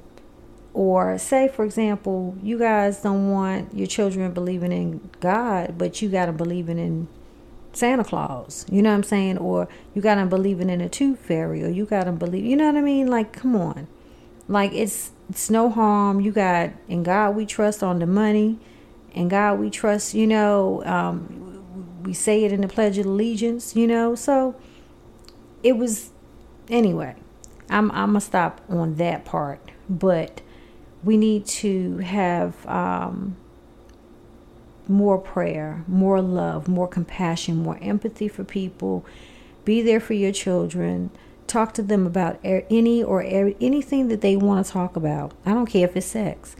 or 0.74 1.18
say 1.18 1.48
for 1.48 1.64
example 1.64 2.36
you 2.42 2.58
guys 2.58 3.00
don't 3.02 3.30
want 3.30 3.74
your 3.74 3.86
children 3.86 4.30
believing 4.32 4.72
in 4.72 5.10
god 5.20 5.76
but 5.78 6.00
you 6.02 6.08
got 6.08 6.26
them 6.26 6.36
believing 6.36 6.78
in 6.78 7.08
santa 7.72 8.04
claus 8.04 8.66
you 8.70 8.82
know 8.82 8.90
what 8.90 8.96
i'm 8.96 9.02
saying 9.02 9.38
or 9.38 9.68
you 9.94 10.02
got 10.02 10.16
them 10.16 10.28
believing 10.28 10.68
in 10.70 10.80
a 10.80 10.88
tooth 10.88 11.18
fairy 11.18 11.64
or 11.64 11.68
you 11.68 11.84
got 11.84 12.04
them 12.04 12.16
believe 12.16 12.44
you 12.44 12.56
know 12.56 12.66
what 12.66 12.76
i 12.76 12.80
mean 12.80 13.06
like 13.06 13.32
come 13.32 13.56
on 13.56 13.86
like 14.48 14.72
it's 14.72 15.12
it's 15.28 15.50
no 15.50 15.68
harm. 15.68 16.20
You 16.20 16.32
got 16.32 16.70
in 16.88 17.02
God 17.02 17.36
we 17.36 17.46
trust 17.46 17.82
on 17.82 17.98
the 17.98 18.06
money, 18.06 18.58
and 19.14 19.30
God 19.30 19.58
we 19.58 19.70
trust. 19.70 20.14
You 20.14 20.26
know, 20.26 20.82
um, 20.84 22.02
we 22.02 22.14
say 22.14 22.44
it 22.44 22.52
in 22.52 22.62
the 22.62 22.68
Pledge 22.68 22.98
of 22.98 23.06
Allegiance. 23.06 23.76
You 23.76 23.86
know, 23.86 24.14
so 24.14 24.56
it 25.62 25.76
was 25.76 26.10
anyway. 26.70 27.14
I'm 27.68 27.90
I'm 27.90 28.08
gonna 28.08 28.22
stop 28.22 28.62
on 28.70 28.94
that 28.94 29.26
part, 29.26 29.60
but 29.88 30.40
we 31.04 31.16
need 31.16 31.46
to 31.46 31.98
have 31.98 32.66
um, 32.66 33.36
more 34.86 35.18
prayer, 35.18 35.84
more 35.86 36.20
love, 36.20 36.68
more 36.68 36.88
compassion, 36.88 37.56
more 37.56 37.78
empathy 37.80 38.28
for 38.28 38.44
people. 38.44 39.04
Be 39.64 39.82
there 39.82 40.00
for 40.00 40.14
your 40.14 40.32
children 40.32 41.10
talk 41.48 41.72
to 41.74 41.82
them 41.82 42.06
about 42.06 42.38
any 42.42 43.02
or 43.02 43.22
anything 43.22 44.08
that 44.08 44.20
they 44.20 44.36
want 44.36 44.64
to 44.64 44.72
talk 44.72 44.94
about. 44.94 45.32
I 45.44 45.50
don't 45.50 45.66
care 45.66 45.88
if 45.88 45.96
it's 45.96 46.06
sex. 46.06 46.54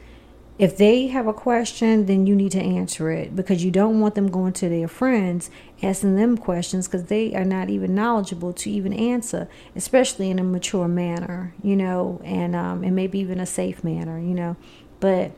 If 0.59 0.77
they 0.77 1.07
have 1.07 1.29
a 1.29 1.33
question, 1.33 2.07
then 2.07 2.27
you 2.27 2.35
need 2.35 2.50
to 2.53 2.61
answer 2.61 3.12
it 3.12 3.37
because 3.37 3.65
you 3.65 3.71
don't 3.71 4.00
want 4.00 4.17
them 4.17 4.29
going 4.29 4.53
to 4.55 4.69
their 4.69 4.88
friends 4.88 5.50
asking 5.83 6.17
them 6.17 6.37
questions 6.37 6.88
because 6.88 7.05
they 7.05 7.33
are 7.35 7.45
not 7.45 7.71
even 7.71 7.95
knowledgeable 7.95 8.53
to 8.53 8.71
even 8.71 8.93
answer, 8.93 9.49
especially 9.77 10.31
in 10.31 10.41
a 10.41 10.43
mature 10.45 10.88
manner, 10.88 11.55
you 11.62 11.77
know, 11.77 12.21
and 12.25 12.57
um, 12.57 12.83
and 12.83 12.97
maybe 12.97 13.21
even 13.21 13.38
a 13.38 13.47
safe 13.47 13.85
manner, 13.85 14.19
you 14.19 14.35
know. 14.35 14.57
But 14.99 15.31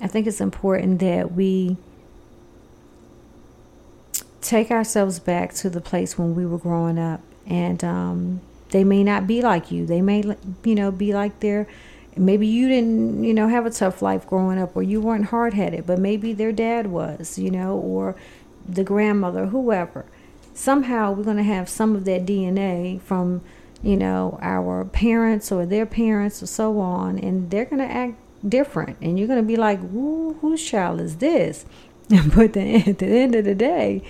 I 0.00 0.08
think 0.08 0.26
it's 0.26 0.40
important 0.40 0.98
that 0.98 1.32
we 1.32 1.76
take 4.40 4.72
ourselves 4.72 5.20
back 5.20 5.54
to 5.54 5.70
the 5.70 5.80
place 5.80 6.18
when 6.18 6.34
we 6.34 6.44
were 6.44 6.58
growing 6.58 6.98
up 6.98 7.20
and 7.46 7.82
um, 7.84 8.40
they 8.70 8.84
may 8.84 9.04
not 9.04 9.26
be 9.26 9.40
like 9.40 9.70
you. 9.70 9.86
They 9.86 10.02
may, 10.02 10.22
you 10.64 10.74
know, 10.74 10.90
be 10.90 11.12
like 11.12 11.40
their. 11.40 11.68
Maybe 12.16 12.46
you 12.46 12.68
didn't, 12.68 13.24
you 13.24 13.34
know, 13.34 13.48
have 13.48 13.66
a 13.66 13.70
tough 13.70 14.02
life 14.02 14.26
growing 14.26 14.58
up, 14.58 14.76
or 14.76 14.82
you 14.82 15.00
weren't 15.00 15.26
hard 15.26 15.54
headed, 15.54 15.86
but 15.86 15.98
maybe 15.98 16.32
their 16.32 16.52
dad 16.52 16.88
was, 16.88 17.38
you 17.38 17.50
know, 17.50 17.76
or 17.76 18.14
the 18.68 18.84
grandmother, 18.84 19.46
whoever. 19.46 20.04
Somehow 20.54 21.12
we're 21.12 21.24
going 21.24 21.36
to 21.36 21.42
have 21.42 21.68
some 21.68 21.96
of 21.96 22.04
that 22.04 22.24
DNA 22.24 23.00
from 23.00 23.42
you 23.84 23.98
know, 23.98 24.38
our 24.40 24.86
parents 24.86 25.52
or 25.52 25.66
their 25.66 25.84
parents 25.84 26.42
or 26.42 26.46
so 26.46 26.80
on, 26.80 27.18
and 27.18 27.50
they're 27.50 27.66
going 27.66 27.86
to 27.86 27.94
act 27.94 28.14
different. 28.48 28.96
And 29.02 29.18
you're 29.18 29.28
going 29.28 29.42
to 29.42 29.46
be 29.46 29.56
like, 29.56 29.78
whose 29.90 30.64
child 30.64 31.00
is 31.00 31.18
this? 31.18 31.66
but 32.34 32.54
then 32.54 32.82
at 32.88 32.98
the 32.98 33.06
end 33.06 33.34
of 33.34 33.44
the 33.44 33.54
day, 33.54 34.02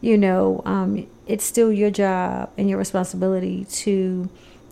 you 0.00 0.16
know, 0.16 0.62
um, 0.64 1.06
it's 1.26 1.44
still 1.44 1.70
your 1.70 1.90
job 1.90 2.50
and 2.56 2.70
your 2.70 2.78
responsibility 2.78 3.66
to 3.66 4.30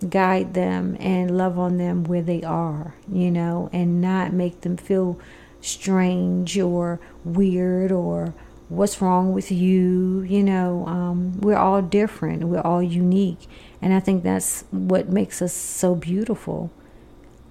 guide 0.08 0.54
them 0.54 0.96
and 1.00 1.36
love 1.36 1.58
on 1.58 1.78
them 1.78 2.04
where 2.04 2.22
they 2.22 2.42
are, 2.42 2.94
you 3.10 3.30
know, 3.30 3.70
and 3.72 4.00
not 4.00 4.32
make 4.32 4.60
them 4.60 4.76
feel 4.76 5.18
strange 5.60 6.58
or 6.58 7.00
weird 7.24 7.90
or 7.90 8.34
what's 8.68 9.00
wrong 9.00 9.32
with 9.32 9.50
you. 9.50 10.22
You 10.22 10.42
know, 10.42 10.86
um, 10.86 11.38
we're 11.40 11.56
all 11.56 11.82
different, 11.82 12.44
we're 12.44 12.60
all 12.60 12.82
unique. 12.82 13.46
And 13.80 13.94
I 13.94 14.00
think 14.00 14.22
that's 14.22 14.64
what 14.70 15.08
makes 15.08 15.40
us 15.40 15.52
so 15.52 15.94
beautiful. 15.94 16.70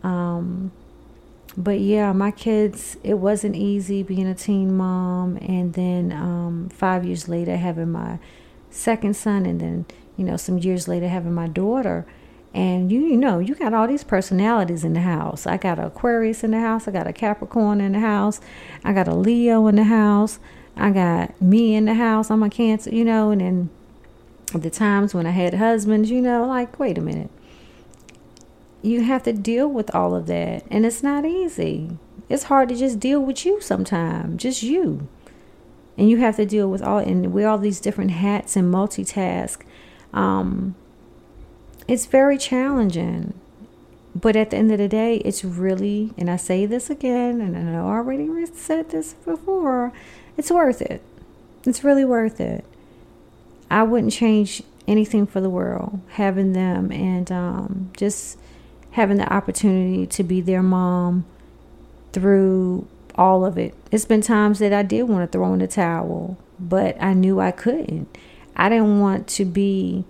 Um, 0.03 0.71
but 1.57 1.79
yeah, 1.79 2.11
my 2.11 2.31
kids, 2.31 2.97
it 3.03 3.15
wasn't 3.15 3.55
easy 3.55 4.03
being 4.03 4.27
a 4.27 4.35
teen 4.35 4.75
mom. 4.75 5.37
And 5.37 5.73
then 5.73 6.11
um, 6.11 6.69
five 6.69 7.05
years 7.05 7.27
later, 7.29 7.57
having 7.57 7.91
my 7.91 8.19
second 8.69 9.15
son, 9.15 9.45
and 9.45 9.61
then, 9.61 9.85
you 10.17 10.25
know, 10.25 10.37
some 10.37 10.57
years 10.57 10.87
later, 10.87 11.07
having 11.07 11.33
my 11.33 11.47
daughter. 11.47 12.05
And 12.55 12.91
you, 12.91 13.01
you 13.01 13.17
know, 13.17 13.37
you 13.37 13.53
got 13.53 13.73
all 13.73 13.87
these 13.87 14.03
personalities 14.03 14.83
in 14.83 14.93
the 14.93 15.01
house. 15.01 15.45
I 15.45 15.57
got 15.57 15.77
Aquarius 15.77 16.43
in 16.43 16.51
the 16.51 16.59
house. 16.59 16.87
I 16.87 16.91
got 16.91 17.05
a 17.05 17.13
Capricorn 17.13 17.81
in 17.81 17.91
the 17.91 17.99
house. 17.99 18.39
I 18.83 18.93
got 18.93 19.07
a 19.07 19.13
Leo 19.13 19.67
in 19.67 19.75
the 19.75 19.83
house. 19.83 20.39
I 20.75 20.89
got 20.91 21.39
me 21.41 21.75
in 21.75 21.85
the 21.85 21.93
house. 21.93 22.31
I'm 22.31 22.41
a 22.41 22.49
Cancer, 22.49 22.89
you 22.89 23.05
know. 23.05 23.29
And 23.29 23.41
then 23.41 23.69
the 24.53 24.69
times 24.69 25.13
when 25.13 25.27
I 25.27 25.31
had 25.31 25.53
husbands, 25.53 26.09
you 26.09 26.21
know, 26.21 26.45
like, 26.45 26.79
wait 26.79 26.97
a 26.97 27.01
minute 27.01 27.29
you 28.85 29.01
have 29.01 29.23
to 29.23 29.33
deal 29.33 29.67
with 29.67 29.93
all 29.95 30.15
of 30.15 30.27
that. 30.27 30.63
And 30.69 30.85
it's 30.85 31.01
not 31.01 31.25
easy. 31.25 31.97
It's 32.29 32.43
hard 32.43 32.69
to 32.69 32.75
just 32.75 32.99
deal 32.99 33.19
with 33.19 33.45
you 33.45 33.59
sometimes, 33.59 34.41
just 34.41 34.61
you. 34.61 35.07
And 35.97 36.09
you 36.09 36.17
have 36.17 36.35
to 36.35 36.45
deal 36.45 36.69
with 36.69 36.83
all, 36.83 36.99
and 36.99 37.33
wear 37.33 37.49
all 37.49 37.57
these 37.57 37.79
different 37.79 38.11
hats 38.11 38.55
and 38.55 38.71
multitask. 38.73 39.61
Um, 40.13 40.75
it's 41.87 42.05
very 42.05 42.37
challenging. 42.37 43.33
But 44.15 44.35
at 44.37 44.51
the 44.51 44.57
end 44.57 44.71
of 44.71 44.77
the 44.77 44.87
day, 44.87 45.17
it's 45.17 45.43
really, 45.43 46.13
and 46.17 46.29
I 46.29 46.37
say 46.37 46.65
this 46.65 46.89
again, 46.89 47.41
and 47.41 47.75
I 47.75 47.79
already 47.79 48.45
said 48.45 48.89
this 48.89 49.13
before, 49.25 49.91
it's 50.37 50.49
worth 50.49 50.81
it. 50.81 51.01
It's 51.65 51.83
really 51.83 52.05
worth 52.05 52.39
it. 52.39 52.63
I 53.69 53.83
wouldn't 53.83 54.13
change 54.13 54.63
anything 54.87 55.25
for 55.25 55.41
the 55.41 55.49
world 55.49 55.99
having 56.09 56.53
them 56.53 56.91
and 56.91 57.31
um, 57.31 57.91
just 57.97 58.37
having 58.91 59.17
the 59.17 59.33
opportunity 59.33 60.05
to 60.07 60.23
be 60.23 60.39
their 60.39 60.63
mom 60.63 61.25
through 62.13 62.87
all 63.15 63.43
of 63.43 63.57
it. 63.57 63.73
It's 63.91 64.05
been 64.05 64.21
times 64.21 64.59
that 64.59 64.71
I 64.71 64.83
did 64.83 65.03
want 65.03 65.29
to 65.29 65.37
throw 65.37 65.51
in 65.53 65.59
the 65.59 65.67
towel, 65.67 66.37
but 66.59 66.95
I 67.01 67.13
knew 67.13 67.41
I 67.41 67.51
couldn't. 67.51 68.17
I 68.55 68.69
didn't 68.69 68.99
want 69.01 69.27
to 69.29 69.43
be 69.43 70.05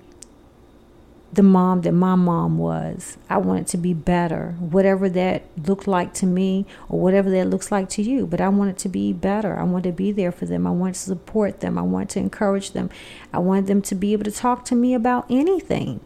the 1.35 1.43
mom 1.43 1.81
that 1.81 1.91
my 1.91 2.15
mom 2.15 2.57
was. 2.57 3.17
I 3.29 3.37
wanted 3.37 3.67
to 3.67 3.77
be 3.77 3.93
better, 3.93 4.55
whatever 4.59 5.09
that 5.09 5.43
looked 5.67 5.87
like 5.87 6.13
to 6.15 6.25
me 6.25 6.65
or 6.87 6.99
whatever 6.99 7.29
that 7.29 7.49
looks 7.49 7.71
like 7.71 7.89
to 7.89 8.01
you. 8.01 8.25
But 8.25 8.39
I 8.39 8.49
wanted 8.49 8.77
to 8.79 8.89
be 8.89 9.11
better. 9.11 9.57
I 9.57 9.63
wanted 9.63 9.89
to 9.89 9.95
be 9.95 10.11
there 10.11 10.31
for 10.31 10.45
them. 10.45 10.65
I 10.65 10.71
wanted 10.71 10.95
to 10.95 10.99
support 11.01 11.59
them. 11.59 11.77
I 11.77 11.81
wanted 11.81 12.09
to 12.11 12.19
encourage 12.19 12.71
them. 12.71 12.89
I 13.33 13.39
wanted 13.39 13.67
them 13.67 13.81
to 13.83 13.95
be 13.95 14.13
able 14.13 14.23
to 14.23 14.31
talk 14.31 14.63
to 14.65 14.75
me 14.75 14.93
about 14.93 15.25
anything, 15.29 15.99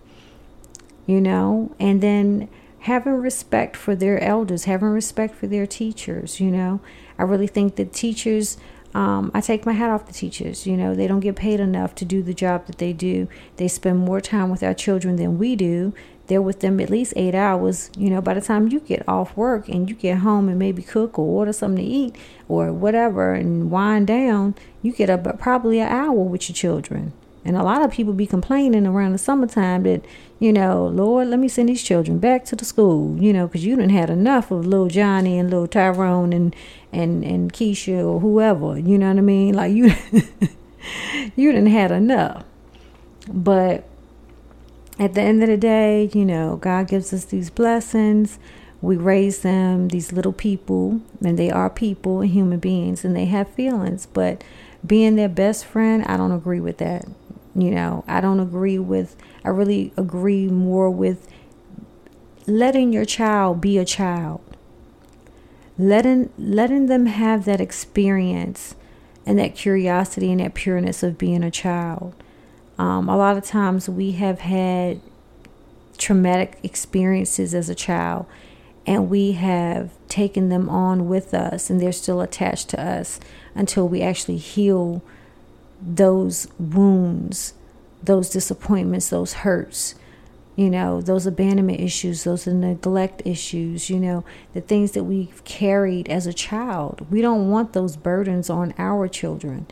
you 1.06 1.22
know? 1.22 1.76
And 1.80 2.02
then 2.02 2.50
having 2.80 3.14
respect 3.14 3.76
for 3.76 3.96
their 3.96 4.20
elders, 4.24 4.64
having 4.64 4.90
respect 4.90 5.36
for 5.36 5.48
their 5.48 5.68
teachers, 5.68 6.40
you 6.40 6.50
know. 6.50 6.80
I 7.20 7.24
really 7.24 7.48
think 7.48 7.76
that 7.76 7.94
teachers, 7.94 8.58
um, 8.94 9.30
I 9.34 9.42
take 9.42 9.66
my 9.66 9.74
hat 9.74 9.92
off 9.92 10.08
the 10.08 10.14
teachers, 10.14 10.66
you 10.66 10.76
know, 10.76 10.96
they 10.96 11.08
don't 11.08 11.20
get 11.20 11.36
paid 11.36 11.60
enough 11.60 11.94
to 11.96 12.06
do 12.06 12.24
the 12.24 12.34
job 12.34 12.66
that 12.66 12.80
they 12.80 12.94
do. 12.94 13.28
They 13.58 13.68
spend 13.68 14.00
more 14.00 14.20
time 14.20 14.50
with 14.50 14.64
our 14.64 14.74
children 14.74 15.16
than 15.16 15.38
we 15.38 15.56
do. 15.56 15.94
They're 16.28 16.42
with 16.42 16.60
them 16.60 16.80
at 16.80 16.90
least 16.90 17.14
eight 17.16 17.36
hours. 17.36 17.90
You 17.98 18.10
know, 18.10 18.22
by 18.22 18.34
the 18.34 18.42
time 18.42 18.68
you 18.68 18.80
get 18.80 19.08
off 19.08 19.36
work 19.38 19.68
and 19.68 19.90
you 19.90 19.96
get 19.96 20.20
home 20.20 20.48
and 20.50 20.60
maybe 20.60 20.82
cook 20.82 21.18
or 21.18 21.26
order 21.26 21.54
something 21.54 21.84
to 21.84 21.90
eat 21.90 22.16
or 22.48 22.72
whatever 22.72 23.34
and 23.34 23.72
wind 23.72 24.08
down, 24.08 24.56
you 24.82 24.92
get 24.92 25.10
up 25.10 25.40
probably 25.40 25.80
an 25.80 25.90
hour 25.90 26.14
with 26.14 26.50
your 26.50 26.56
children. 26.56 27.14
And 27.46 27.56
a 27.56 27.64
lot 27.64 27.82
of 27.82 27.92
people 27.92 28.14
be 28.14 28.28
complaining 28.28 28.86
around 28.86 29.14
the 29.14 29.18
summertime 29.18 29.84
that, 29.84 30.04
you 30.40 30.52
know, 30.52 30.88
Lord, 30.88 31.30
let 31.30 31.40
me 31.40 31.48
send 31.48 31.70
these 31.70 31.82
children 31.82 32.20
back 32.20 32.44
to 32.46 32.56
the 32.56 32.66
school, 32.66 33.18
you 33.22 33.32
know, 33.32 33.48
because 33.48 33.66
you 33.66 33.76
didn't 33.76 33.92
had 33.92 34.10
enough 34.10 34.52
of 34.52 34.66
little 34.66 34.88
Johnny 34.88 35.40
and 35.40 35.50
little 35.50 35.68
Tyrone 35.68 36.34
and 36.34 36.56
and 36.92 37.24
and 37.24 37.54
Keisha 37.54 38.04
or 38.04 38.20
whoever, 38.20 38.78
you 38.78 38.98
know 38.98 39.08
what 39.08 39.18
I 39.18 39.22
mean? 39.22 39.54
Like 39.54 39.74
you, 39.74 39.92
you 41.36 41.52
didn't 41.52 41.68
had 41.68 41.92
enough. 41.92 42.44
But 43.32 43.86
at 45.00 45.14
the 45.14 45.22
end 45.22 45.42
of 45.42 45.50
the 45.50 45.58
day, 45.58 46.10
you 46.14 46.26
know, 46.26 46.58
God 46.58 46.88
gives 46.88 47.14
us 47.14 47.26
these 47.26 47.50
blessings. 47.50 48.38
We 48.82 48.98
raise 48.98 49.42
them, 49.42 49.90
these 49.90 50.12
little 50.12 50.34
people, 50.34 51.02
and 51.24 51.38
they 51.38 51.52
are 51.52 51.70
people 51.70 52.22
and 52.22 52.30
human 52.30 52.60
beings, 52.60 53.04
and 53.04 53.16
they 53.16 53.26
have 53.26 53.50
feelings. 53.50 54.06
But 54.06 54.44
being 54.86 55.16
their 55.16 55.30
best 55.30 55.66
friend, 55.66 56.04
I 56.06 56.18
don't 56.18 56.32
agree 56.32 56.60
with 56.60 56.78
that. 56.78 57.06
You 57.60 57.72
know, 57.72 58.04
I 58.08 58.22
don't 58.22 58.40
agree 58.40 58.80
with, 58.80 59.16
I 59.44 59.50
really 59.50 59.94
agree 59.98 60.48
more 60.48 60.90
with 60.90 61.28
letting 62.48 62.94
your 62.94 63.06
child 63.06 63.62
be 63.62 63.78
a 63.78 63.86
child. 63.86 64.42
Letting, 65.78 66.32
letting 66.38 66.88
them 66.88 67.06
have 67.06 67.46
that 67.46 67.62
experience 67.62 68.76
and 69.26 69.40
that 69.40 69.56
curiosity 69.56 70.32
and 70.32 70.40
that 70.42 70.54
pureness 70.54 71.04
of 71.04 71.18
being 71.18 71.44
a 71.44 71.52
child. 71.52 72.14
Um, 72.78 73.10
a 73.10 73.18
lot 73.18 73.38
of 73.38 73.46
times 73.46 73.90
we 73.90 74.14
have 74.14 74.40
had 74.40 75.02
traumatic 75.98 76.58
experiences 76.64 77.54
as 77.54 77.70
a 77.70 77.76
child 77.76 78.26
and 78.88 79.10
we 79.10 79.34
have 79.34 79.92
taken 80.08 80.50
them 80.50 80.70
on 80.70 81.08
with 81.08 81.34
us 81.34 81.70
and 81.70 81.80
they're 81.80 81.92
still 81.92 82.22
attached 82.22 82.70
to 82.70 82.82
us 82.82 83.20
until 83.54 83.88
we 83.88 84.02
actually 84.02 84.38
heal 84.38 85.04
those 85.82 86.48
wounds, 86.60 87.54
those 88.02 88.30
disappointments, 88.30 89.10
those 89.10 89.34
hurts, 89.34 89.96
you 90.56 90.70
know, 90.70 91.02
those 91.02 91.26
abandonment 91.26 91.80
issues, 91.80 92.24
those 92.24 92.46
neglect 92.46 93.22
issues, 93.26 93.90
you 93.90 93.98
know, 93.98 94.26
the 94.54 94.62
things 94.62 94.92
that 94.92 95.06
we've 95.06 95.44
carried 95.46 96.10
as 96.10 96.28
a 96.28 96.34
child. 96.34 97.08
We 97.10 97.22
don't 97.22 97.50
want 97.50 97.74
those 97.74 97.96
burdens 97.96 98.50
on 98.50 98.74
our 98.78 99.08
children, 99.08 99.68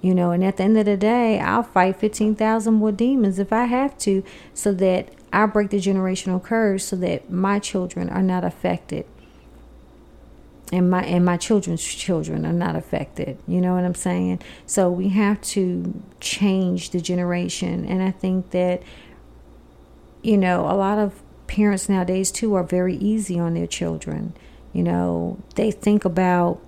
you 0.00 0.14
know, 0.14 0.32
and 0.32 0.44
at 0.44 0.56
the 0.56 0.64
end 0.64 0.76
of 0.76 0.86
the 0.86 0.96
day, 0.96 1.38
I'll 1.38 1.62
fight 1.62 1.96
15,000 1.96 2.74
more 2.74 2.92
demons 2.92 3.38
if 3.38 3.52
I 3.52 3.66
have 3.66 3.96
to 3.98 4.24
so 4.52 4.72
that 4.74 5.10
I 5.32 5.46
break 5.46 5.70
the 5.70 5.78
generational 5.78 6.42
curse 6.42 6.84
so 6.84 6.96
that 6.96 7.30
my 7.30 7.58
children 7.58 8.08
are 8.08 8.22
not 8.22 8.44
affected 8.44 9.06
and 10.74 10.90
my 10.90 11.02
and 11.04 11.24
my 11.24 11.36
children's 11.36 11.84
children 11.84 12.44
are 12.44 12.52
not 12.52 12.74
affected. 12.74 13.38
You 13.46 13.60
know 13.60 13.74
what 13.74 13.84
i'm 13.84 13.94
saying? 13.94 14.40
So 14.66 14.90
we 14.90 15.10
have 15.10 15.40
to 15.42 16.02
change 16.20 16.90
the 16.90 17.00
generation. 17.00 17.84
And 17.86 18.02
i 18.02 18.10
think 18.10 18.50
that 18.50 18.82
you 20.22 20.36
know 20.36 20.62
a 20.62 20.74
lot 20.74 20.98
of 20.98 21.22
parents 21.46 21.88
nowadays 21.88 22.32
too 22.32 22.54
are 22.54 22.64
very 22.64 22.96
easy 22.96 23.38
on 23.38 23.54
their 23.54 23.66
children. 23.66 24.34
You 24.72 24.82
know 24.82 25.38
they 25.54 25.70
think 25.70 26.04
about 26.04 26.60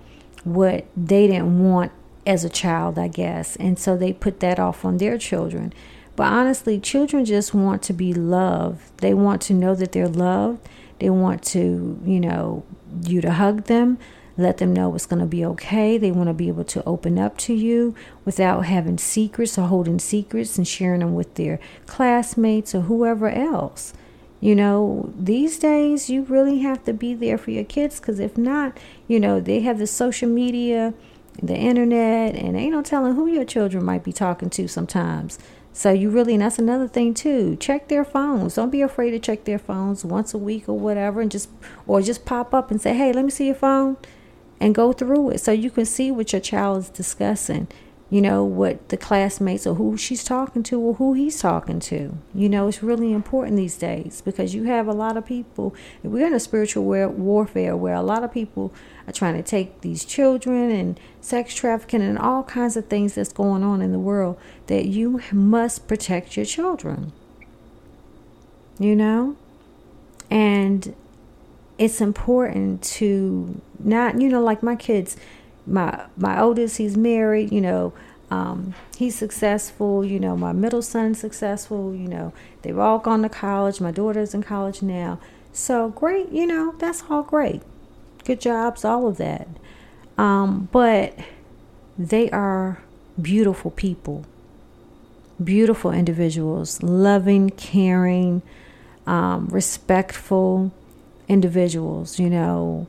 what 0.43 0.85
they 0.95 1.27
didn't 1.27 1.61
want 1.61 1.91
as 2.25 2.43
a 2.45 2.49
child 2.49 2.97
i 2.97 3.09
guess. 3.09 3.55
And 3.57 3.77
so 3.77 3.97
they 3.97 4.13
put 4.13 4.39
that 4.39 4.59
off 4.59 4.85
on 4.85 4.97
their 4.97 5.17
children. 5.17 5.73
But 6.15 6.31
honestly 6.31 6.79
children 6.79 7.25
just 7.25 7.53
want 7.53 7.83
to 7.83 7.93
be 7.93 8.13
loved. 8.13 8.97
They 8.99 9.13
want 9.13 9.41
to 9.43 9.53
know 9.53 9.75
that 9.75 9.91
they're 9.91 10.07
loved. 10.07 10.65
They 10.99 11.09
want 11.09 11.43
to, 11.43 11.99
you 12.03 12.19
know, 12.19 12.63
you 13.03 13.21
to 13.21 13.33
hug 13.33 13.65
them, 13.65 13.97
let 14.37 14.57
them 14.57 14.73
know 14.73 14.93
it's 14.93 15.07
going 15.07 15.19
to 15.19 15.25
be 15.25 15.43
okay. 15.43 15.97
They 15.97 16.11
want 16.11 16.29
to 16.29 16.33
be 16.33 16.47
able 16.47 16.63
to 16.65 16.83
open 16.85 17.17
up 17.17 17.37
to 17.39 17.53
you 17.53 17.95
without 18.23 18.65
having 18.65 18.97
secrets 18.97 19.57
or 19.57 19.67
holding 19.67 19.99
secrets 19.99 20.57
and 20.57 20.67
sharing 20.67 20.99
them 20.99 21.15
with 21.15 21.33
their 21.35 21.59
classmates 21.87 22.75
or 22.75 22.81
whoever 22.81 23.29
else. 23.29 23.93
You 24.39 24.55
know, 24.55 25.11
these 25.17 25.57
days 25.57 26.09
you 26.09 26.21
really 26.23 26.59
have 26.59 26.85
to 26.85 26.93
be 26.93 27.15
there 27.15 27.39
for 27.39 27.49
your 27.49 27.63
kids 27.63 27.99
because 27.99 28.19
if 28.19 28.37
not, 28.37 28.77
you 29.07 29.19
know, 29.19 29.39
they 29.39 29.61
have 29.61 29.79
the 29.79 29.87
social 29.87 30.29
media, 30.29 30.93
the 31.41 31.55
internet, 31.55 32.35
and 32.35 32.55
ain't 32.55 32.73
no 32.73 32.83
telling 32.83 33.15
who 33.15 33.25
your 33.25 33.45
children 33.45 33.83
might 33.83 34.03
be 34.03 34.13
talking 34.13 34.51
to 34.51 34.67
sometimes. 34.67 35.39
So 35.77 35.91
you 35.91 36.09
really, 36.09 36.33
and 36.33 36.41
that's 36.41 36.57
another 36.57 36.87
thing 36.87 37.13
too. 37.13 37.55
Check 37.57 37.87
their 37.87 38.03
phones. 38.03 38.55
Don't 38.55 38.71
be 38.71 38.81
afraid 38.81 39.11
to 39.11 39.19
check 39.19 39.43
their 39.43 39.59
phones 39.59 40.03
once 40.03 40.33
a 40.33 40.37
week 40.39 40.67
or 40.67 40.75
whatever, 40.75 41.21
and 41.21 41.29
just 41.29 41.49
or 41.85 42.01
just 42.01 42.25
pop 42.25 42.51
up 42.51 42.71
and 42.71 42.81
say, 42.81 42.95
"Hey, 42.95 43.13
let 43.13 43.23
me 43.23 43.29
see 43.29 43.45
your 43.45 43.53
phone," 43.53 43.95
and 44.59 44.73
go 44.73 44.91
through 44.91 45.29
it 45.29 45.39
so 45.39 45.51
you 45.51 45.69
can 45.69 45.85
see 45.85 46.09
what 46.09 46.33
your 46.33 46.39
child 46.39 46.79
is 46.79 46.89
discussing. 46.89 47.67
You 48.09 48.21
know, 48.21 48.43
what 48.43 48.87
the 48.87 48.95
classmates 48.95 49.67
or 49.67 49.75
who 49.75 49.97
she's 49.97 50.23
talking 50.23 50.63
to 50.63 50.79
or 50.79 50.93
who 50.93 51.13
he's 51.13 51.41
talking 51.41 51.79
to. 51.79 52.17
You 52.33 52.47
know, 52.47 52.69
it's 52.69 52.81
really 52.81 53.11
important 53.11 53.57
these 53.57 53.77
days 53.77 54.21
because 54.21 54.55
you 54.55 54.63
have 54.63 54.87
a 54.87 54.93
lot 54.93 55.17
of 55.17 55.25
people. 55.25 55.75
We're 56.03 56.27
in 56.27 56.33
a 56.33 56.39
spiritual 56.39 56.85
warfare 56.85 57.75
where 57.75 57.95
a 57.95 58.01
lot 58.01 58.23
of 58.23 58.31
people 58.31 58.73
are 59.07 59.13
trying 59.13 59.35
to 59.35 59.43
take 59.43 59.81
these 59.81 60.05
children 60.05 60.71
and 60.71 60.97
sex 61.19 61.53
trafficking 61.53 62.01
and 62.01 62.17
all 62.17 62.43
kinds 62.43 62.77
of 62.77 62.87
things 62.87 63.15
that's 63.15 63.33
going 63.33 63.63
on 63.63 63.81
in 63.81 63.91
the 63.91 63.99
world 63.99 64.39
that 64.67 64.85
you 64.85 65.21
must 65.33 65.87
protect 65.87 66.37
your 66.37 66.45
children. 66.45 67.11
You 68.79 68.95
know? 68.95 69.35
And 70.31 70.95
it's 71.77 71.99
important 71.99 72.83
to 72.83 73.61
not, 73.79 74.21
you 74.21 74.29
know, 74.29 74.41
like 74.41 74.63
my 74.63 74.75
kids 74.75 75.17
my 75.67 76.05
my 76.15 76.39
oldest 76.39 76.77
he's 76.77 76.95
married 76.95 77.51
you 77.51 77.61
know 77.61 77.93
um, 78.29 78.73
he's 78.97 79.15
successful 79.15 80.03
you 80.03 80.19
know 80.19 80.35
my 80.35 80.51
middle 80.51 80.81
son's 80.81 81.19
successful 81.19 81.93
you 81.95 82.07
know 82.07 82.33
they've 82.61 82.77
all 82.77 82.99
gone 82.99 83.21
to 83.21 83.29
college 83.29 83.79
my 83.79 83.91
daughter's 83.91 84.33
in 84.33 84.43
college 84.43 84.81
now. 84.81 85.19
So 85.53 85.89
great 85.89 86.31
you 86.31 86.45
know 86.45 86.75
that's 86.77 87.03
all 87.09 87.23
great. 87.23 87.61
Good 88.25 88.41
jobs 88.41 88.83
all 88.83 89.07
of 89.07 89.17
that. 89.17 89.47
Um, 90.17 90.67
but 90.71 91.17
they 91.97 92.29
are 92.31 92.81
beautiful 93.21 93.71
people. 93.71 94.25
Beautiful 95.41 95.91
individuals 95.91 96.81
loving 96.83 97.49
caring 97.51 98.41
um, 99.05 99.47
respectful 99.47 100.71
individuals 101.29 102.19
you 102.19 102.29
know. 102.29 102.87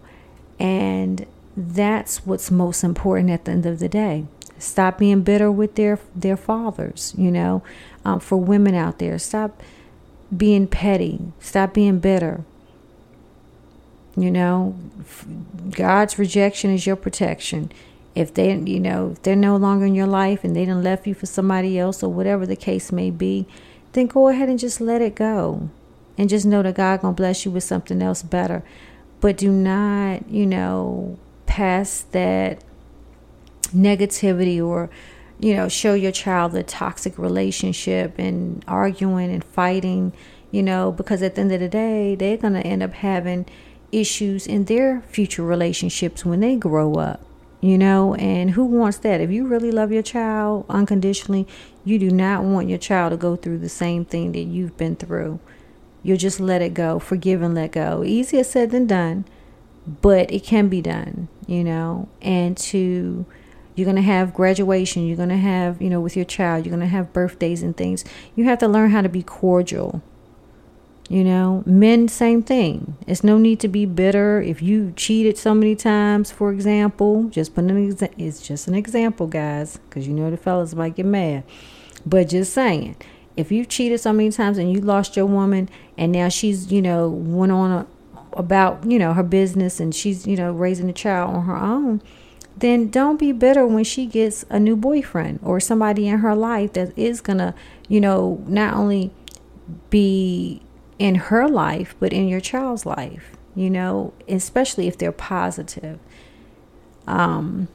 And 0.58 1.24
that's 1.58 2.24
what's 2.24 2.52
most 2.52 2.84
important 2.84 3.30
at 3.30 3.44
the 3.44 3.50
end 3.50 3.66
of 3.66 3.80
the 3.80 3.88
day. 3.88 4.26
Stop 4.58 4.98
being 4.98 5.22
bitter 5.22 5.50
with 5.50 5.74
their 5.74 5.98
their 6.14 6.36
fathers. 6.36 7.14
You 7.18 7.32
know, 7.32 7.62
um, 8.04 8.20
for 8.20 8.36
women 8.36 8.76
out 8.76 8.98
there, 9.00 9.18
stop 9.18 9.60
being 10.34 10.68
petty. 10.68 11.20
Stop 11.40 11.74
being 11.74 11.98
bitter. 11.98 12.44
You 14.16 14.30
know, 14.30 14.76
God's 15.70 16.18
rejection 16.18 16.72
is 16.72 16.86
your 16.86 16.96
protection. 16.96 17.72
If 18.14 18.34
they, 18.34 18.56
you 18.56 18.80
know, 18.80 19.10
if 19.12 19.22
they're 19.22 19.36
no 19.36 19.56
longer 19.56 19.86
in 19.86 19.94
your 19.94 20.08
life 20.08 20.42
and 20.42 20.54
they 20.54 20.64
done 20.64 20.82
left 20.82 21.06
you 21.06 21.14
for 21.14 21.26
somebody 21.26 21.78
else 21.78 22.02
or 22.02 22.12
whatever 22.12 22.46
the 22.46 22.56
case 22.56 22.90
may 22.90 23.10
be, 23.10 23.46
then 23.92 24.06
go 24.06 24.28
ahead 24.28 24.48
and 24.48 24.58
just 24.58 24.80
let 24.80 25.02
it 25.02 25.14
go, 25.14 25.68
and 26.16 26.28
just 26.28 26.46
know 26.46 26.62
that 26.62 26.74
God 26.74 27.00
gonna 27.00 27.14
bless 27.14 27.44
you 27.44 27.50
with 27.50 27.64
something 27.64 28.02
else 28.02 28.22
better. 28.22 28.64
But 29.20 29.36
do 29.36 29.50
not, 29.50 30.28
you 30.28 30.46
know, 30.46 31.18
past 31.48 32.12
that 32.12 32.62
negativity 33.74 34.64
or 34.64 34.88
you 35.40 35.54
know 35.54 35.68
show 35.68 35.94
your 35.94 36.12
child 36.12 36.52
the 36.52 36.62
toxic 36.62 37.18
relationship 37.18 38.14
and 38.18 38.64
arguing 38.68 39.32
and 39.32 39.42
fighting 39.42 40.12
you 40.50 40.62
know 40.62 40.92
because 40.92 41.22
at 41.22 41.34
the 41.34 41.40
end 41.40 41.52
of 41.52 41.60
the 41.60 41.68
day 41.68 42.14
they're 42.14 42.36
going 42.36 42.52
to 42.52 42.66
end 42.66 42.82
up 42.82 42.92
having 42.92 43.44
issues 43.90 44.46
in 44.46 44.66
their 44.66 45.00
future 45.02 45.42
relationships 45.42 46.24
when 46.24 46.40
they 46.40 46.54
grow 46.54 46.94
up 46.94 47.24
you 47.60 47.76
know? 47.76 48.14
And 48.14 48.50
who 48.52 48.64
wants 48.64 48.98
that? 48.98 49.20
If 49.20 49.32
you 49.32 49.44
really 49.44 49.72
love 49.72 49.90
your 49.90 50.02
child 50.02 50.66
unconditionally 50.68 51.46
you 51.84 51.98
do 51.98 52.10
not 52.10 52.44
want 52.44 52.68
your 52.68 52.78
child 52.78 53.10
to 53.12 53.16
go 53.16 53.34
through 53.36 53.58
the 53.58 53.68
same 53.68 54.04
thing 54.04 54.32
that 54.32 54.42
you've 54.42 54.76
been 54.76 54.96
through. 54.96 55.40
You'll 56.02 56.18
just 56.18 56.38
let 56.38 56.62
it 56.62 56.74
go. 56.74 56.98
Forgive 56.98 57.42
and 57.42 57.54
let 57.54 57.72
go. 57.72 58.04
Easier 58.04 58.44
said 58.44 58.70
than 58.70 58.86
done 58.86 59.24
but 60.00 60.30
it 60.30 60.44
can 60.44 60.68
be 60.68 60.82
done, 60.82 61.28
you 61.46 61.64
know, 61.64 62.08
and 62.20 62.56
to 62.58 63.24
you're 63.74 63.84
going 63.84 63.96
to 63.96 64.02
have 64.02 64.34
graduation, 64.34 65.06
you're 65.06 65.16
going 65.16 65.28
to 65.28 65.36
have, 65.36 65.80
you 65.80 65.88
know, 65.88 66.00
with 66.00 66.16
your 66.16 66.24
child, 66.24 66.66
you're 66.66 66.74
going 66.74 66.80
to 66.80 66.86
have 66.86 67.12
birthdays 67.12 67.62
and 67.62 67.76
things. 67.76 68.04
You 68.34 68.44
have 68.44 68.58
to 68.58 68.68
learn 68.68 68.90
how 68.90 69.02
to 69.02 69.08
be 69.08 69.22
cordial. 69.22 70.02
You 71.08 71.24
know, 71.24 71.62
men, 71.64 72.08
same 72.08 72.42
thing. 72.42 72.96
It's 73.06 73.24
no 73.24 73.38
need 73.38 73.60
to 73.60 73.68
be 73.68 73.86
bitter. 73.86 74.42
If 74.42 74.60
you 74.60 74.92
cheated 74.94 75.38
so 75.38 75.54
many 75.54 75.74
times, 75.74 76.30
for 76.30 76.52
example, 76.52 77.24
just 77.30 77.54
put 77.54 77.64
an 77.64 77.90
exa- 77.90 78.12
it's 78.18 78.46
just 78.46 78.68
an 78.68 78.74
example, 78.74 79.26
guys, 79.26 79.78
because 79.88 80.06
you 80.06 80.12
know 80.12 80.30
the 80.30 80.36
fellas 80.36 80.74
might 80.74 80.96
get 80.96 81.06
mad. 81.06 81.44
But 82.04 82.28
just 82.28 82.52
saying, 82.52 82.96
if 83.38 83.50
you 83.50 83.64
cheated 83.64 84.00
so 84.00 84.12
many 84.12 84.30
times 84.30 84.58
and 84.58 84.70
you 84.70 84.80
lost 84.80 85.16
your 85.16 85.24
woman, 85.24 85.70
and 85.96 86.12
now 86.12 86.28
she's, 86.28 86.70
you 86.70 86.82
know, 86.82 87.08
went 87.08 87.52
on 87.52 87.70
a, 87.70 87.86
about 88.38 88.88
you 88.90 88.98
know 88.98 89.12
her 89.12 89.22
business 89.22 89.80
and 89.80 89.94
she's 89.94 90.26
you 90.26 90.36
know 90.36 90.52
raising 90.52 90.88
a 90.88 90.92
child 90.92 91.34
on 91.34 91.44
her 91.44 91.56
own 91.56 92.00
then 92.56 92.88
don't 92.88 93.18
be 93.18 93.30
bitter 93.30 93.66
when 93.66 93.84
she 93.84 94.06
gets 94.06 94.44
a 94.48 94.58
new 94.58 94.76
boyfriend 94.76 95.38
or 95.42 95.60
somebody 95.60 96.08
in 96.08 96.18
her 96.18 96.34
life 96.34 96.72
that 96.72 96.96
is 96.96 97.20
gonna 97.20 97.54
you 97.88 98.00
know 98.00 98.42
not 98.46 98.74
only 98.74 99.10
be 99.90 100.62
in 100.98 101.16
her 101.16 101.48
life 101.48 101.94
but 101.98 102.12
in 102.12 102.28
your 102.28 102.40
child's 102.40 102.86
life 102.86 103.32
you 103.54 103.68
know 103.68 104.12
especially 104.28 104.86
if 104.86 104.96
they're 104.96 105.12
positive. 105.12 105.98
Um 107.06 107.68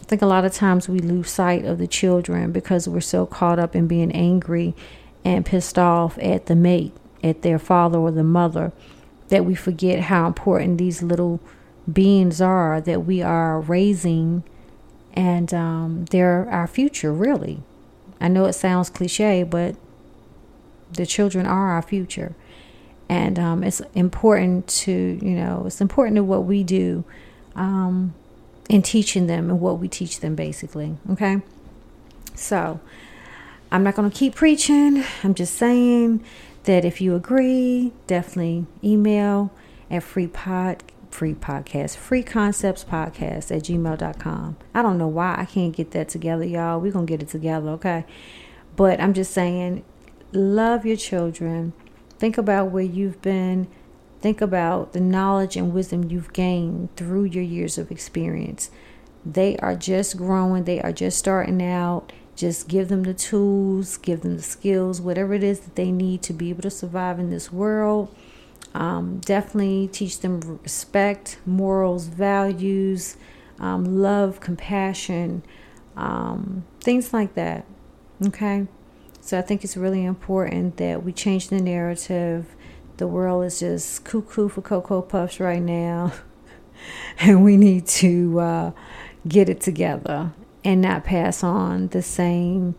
I 0.00 0.04
think 0.10 0.22
a 0.22 0.26
lot 0.26 0.44
of 0.44 0.52
times 0.52 0.88
we 0.88 0.98
lose 0.98 1.30
sight 1.30 1.64
of 1.64 1.78
the 1.78 1.86
children 1.86 2.50
because 2.50 2.88
we're 2.88 3.00
so 3.00 3.26
caught 3.26 3.60
up 3.60 3.76
in 3.76 3.86
being 3.86 4.10
angry 4.10 4.74
and 5.24 5.46
pissed 5.46 5.78
off 5.78 6.18
at 6.18 6.46
the 6.46 6.56
mate, 6.56 6.92
at 7.22 7.42
their 7.42 7.60
father 7.60 7.98
or 7.98 8.10
the 8.10 8.24
mother 8.24 8.72
that 9.30 9.44
we 9.44 9.54
forget 9.54 10.00
how 10.00 10.26
important 10.26 10.78
these 10.78 11.02
little 11.02 11.40
beings 11.90 12.40
are 12.40 12.80
that 12.80 13.06
we 13.06 13.22
are 13.22 13.60
raising 13.60 14.44
and 15.14 15.52
um, 15.52 16.04
they're 16.10 16.48
our 16.50 16.66
future 16.66 17.12
really. 17.12 17.62
I 18.20 18.28
know 18.28 18.44
it 18.44 18.52
sounds 18.52 18.90
cliche 18.90 19.42
but 19.42 19.76
the 20.92 21.06
children 21.06 21.46
are 21.46 21.70
our 21.72 21.82
future. 21.82 22.34
And 23.08 23.38
um, 23.38 23.64
it's 23.64 23.80
important 23.94 24.68
to 24.68 24.92
you 24.92 25.34
know 25.34 25.64
it's 25.66 25.80
important 25.80 26.16
to 26.16 26.24
what 26.24 26.44
we 26.44 26.62
do 26.62 27.04
um, 27.56 28.14
in 28.68 28.82
teaching 28.82 29.26
them 29.26 29.50
and 29.50 29.60
what 29.60 29.78
we 29.78 29.88
teach 29.88 30.20
them 30.20 30.34
basically 30.34 30.96
okay? 31.10 31.40
So 32.34 32.80
i'm 33.72 33.84
not 33.84 33.94
going 33.94 34.10
to 34.10 34.16
keep 34.16 34.34
preaching. 34.34 35.04
I'm 35.22 35.34
just 35.34 35.54
saying 35.54 36.24
that 36.64 36.84
if 36.84 37.00
you 37.00 37.14
agree, 37.14 37.92
definitely 38.06 38.66
email 38.84 39.52
at 39.90 40.02
free 40.02 40.26
pod 40.26 40.82
free 41.10 41.34
podcast 41.34 41.96
free 41.96 42.22
concepts 42.22 42.84
podcast 42.84 43.50
at 43.50 43.64
gmail.com 43.64 44.56
i 44.72 44.80
don't 44.80 44.96
know 44.96 45.08
why 45.08 45.34
i 45.36 45.44
can't 45.44 45.74
get 45.74 45.90
that 45.90 46.08
together 46.08 46.44
y'all. 46.44 46.80
We're 46.80 46.92
gonna 46.92 47.04
get 47.04 47.20
it 47.20 47.28
together 47.28 47.70
okay? 47.70 48.04
But 48.76 49.00
i'm 49.00 49.12
just 49.12 49.32
saying 49.32 49.84
love 50.32 50.86
your 50.86 50.96
children. 50.96 51.72
Think 52.18 52.38
about 52.38 52.70
where 52.70 52.84
you've 52.84 53.20
been. 53.22 53.68
Think 54.20 54.40
about 54.40 54.92
the 54.92 55.00
knowledge 55.00 55.56
and 55.56 55.72
wisdom 55.72 56.10
you've 56.10 56.32
gained 56.32 56.94
through 56.96 57.24
your 57.24 57.42
years 57.42 57.78
of 57.78 57.90
experience. 57.90 58.70
They 59.24 59.56
are 59.58 59.74
just 59.74 60.16
growing. 60.16 60.64
They 60.64 60.80
are 60.80 60.92
just 60.92 61.18
starting 61.18 61.62
out 61.62 62.12
just 62.40 62.68
give 62.68 62.88
them 62.88 63.02
the 63.02 63.12
tools, 63.12 63.98
give 63.98 64.22
them 64.22 64.38
the 64.38 64.42
skills, 64.42 64.98
whatever 64.98 65.34
it 65.34 65.44
is 65.44 65.60
that 65.60 65.76
they 65.76 65.92
need 65.92 66.22
to 66.22 66.32
be 66.32 66.48
able 66.48 66.62
to 66.62 66.70
survive 66.70 67.18
in 67.18 67.28
this 67.28 67.52
world. 67.52 68.14
Um, 68.74 69.18
definitely 69.18 69.88
teach 69.88 70.20
them 70.20 70.40
respect, 70.62 71.38
morals, 71.44 72.06
values, 72.06 73.18
um, 73.58 73.84
love, 74.00 74.40
compassion, 74.40 75.42
um, 75.96 76.64
things 76.80 77.12
like 77.12 77.34
that. 77.34 77.66
Okay? 78.26 78.66
So 79.20 79.38
I 79.38 79.42
think 79.42 79.62
it's 79.62 79.76
really 79.76 80.04
important 80.04 80.78
that 80.78 81.04
we 81.04 81.12
change 81.12 81.48
the 81.48 81.60
narrative. 81.60 82.56
The 82.96 83.06
world 83.06 83.44
is 83.44 83.60
just 83.60 84.04
cuckoo 84.04 84.48
for 84.48 84.62
Cocoa 84.62 85.02
Puffs 85.02 85.40
right 85.40 85.60
now. 85.60 86.14
and 87.18 87.44
we 87.44 87.58
need 87.58 87.86
to 87.86 88.40
uh, 88.40 88.70
get 89.28 89.50
it 89.50 89.60
together 89.60 90.32
and 90.64 90.80
not 90.80 91.04
pass 91.04 91.42
on 91.42 91.88
the 91.88 92.02
same 92.02 92.74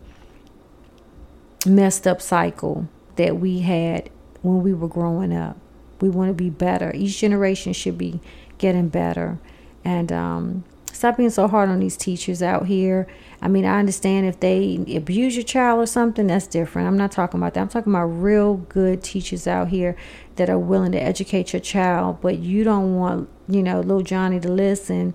messed 1.66 2.06
up 2.06 2.20
cycle 2.20 2.88
that 3.16 3.38
we 3.38 3.60
had 3.60 4.10
when 4.42 4.62
we 4.62 4.74
were 4.74 4.88
growing 4.88 5.32
up. 5.34 5.56
We 6.00 6.08
want 6.08 6.30
to 6.30 6.34
be 6.34 6.50
better. 6.50 6.92
Each 6.94 7.18
generation 7.18 7.72
should 7.72 7.98
be 7.98 8.20
getting 8.58 8.88
better. 8.88 9.38
And 9.84 10.10
um, 10.12 10.64
stop 10.92 11.16
being 11.16 11.30
so 11.30 11.48
hard 11.48 11.68
on 11.68 11.80
these 11.80 11.96
teachers 11.96 12.42
out 12.42 12.66
here. 12.66 13.06
I 13.40 13.48
mean, 13.48 13.64
I 13.64 13.78
understand 13.78 14.26
if 14.26 14.40
they 14.40 14.76
abuse 14.96 15.34
your 15.36 15.44
child 15.44 15.80
or 15.80 15.86
something, 15.86 16.26
that's 16.26 16.46
different. 16.46 16.88
I'm 16.88 16.96
not 16.96 17.12
talking 17.12 17.40
about 17.40 17.54
that. 17.54 17.60
I'm 17.60 17.68
talking 17.68 17.92
about 17.92 18.06
real 18.06 18.54
good 18.56 19.02
teachers 19.02 19.46
out 19.46 19.68
here 19.68 19.96
that 20.36 20.48
are 20.48 20.58
willing 20.58 20.92
to 20.92 21.02
educate 21.02 21.52
your 21.52 21.60
child, 21.60 22.20
but 22.20 22.38
you 22.38 22.64
don't 22.64 22.96
want, 22.96 23.28
you 23.48 23.62
know, 23.62 23.80
little 23.80 24.02
Johnny 24.02 24.40
to 24.40 24.50
listen 24.50 25.14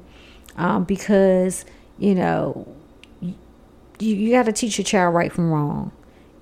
um, 0.57 0.83
because 0.83 1.65
you 1.99 2.15
know, 2.15 2.67
you, 3.21 3.35
you 3.99 4.31
got 4.31 4.43
to 4.43 4.51
teach 4.51 4.77
your 4.77 4.85
child 4.85 5.15
right 5.15 5.31
from 5.31 5.51
wrong. 5.51 5.91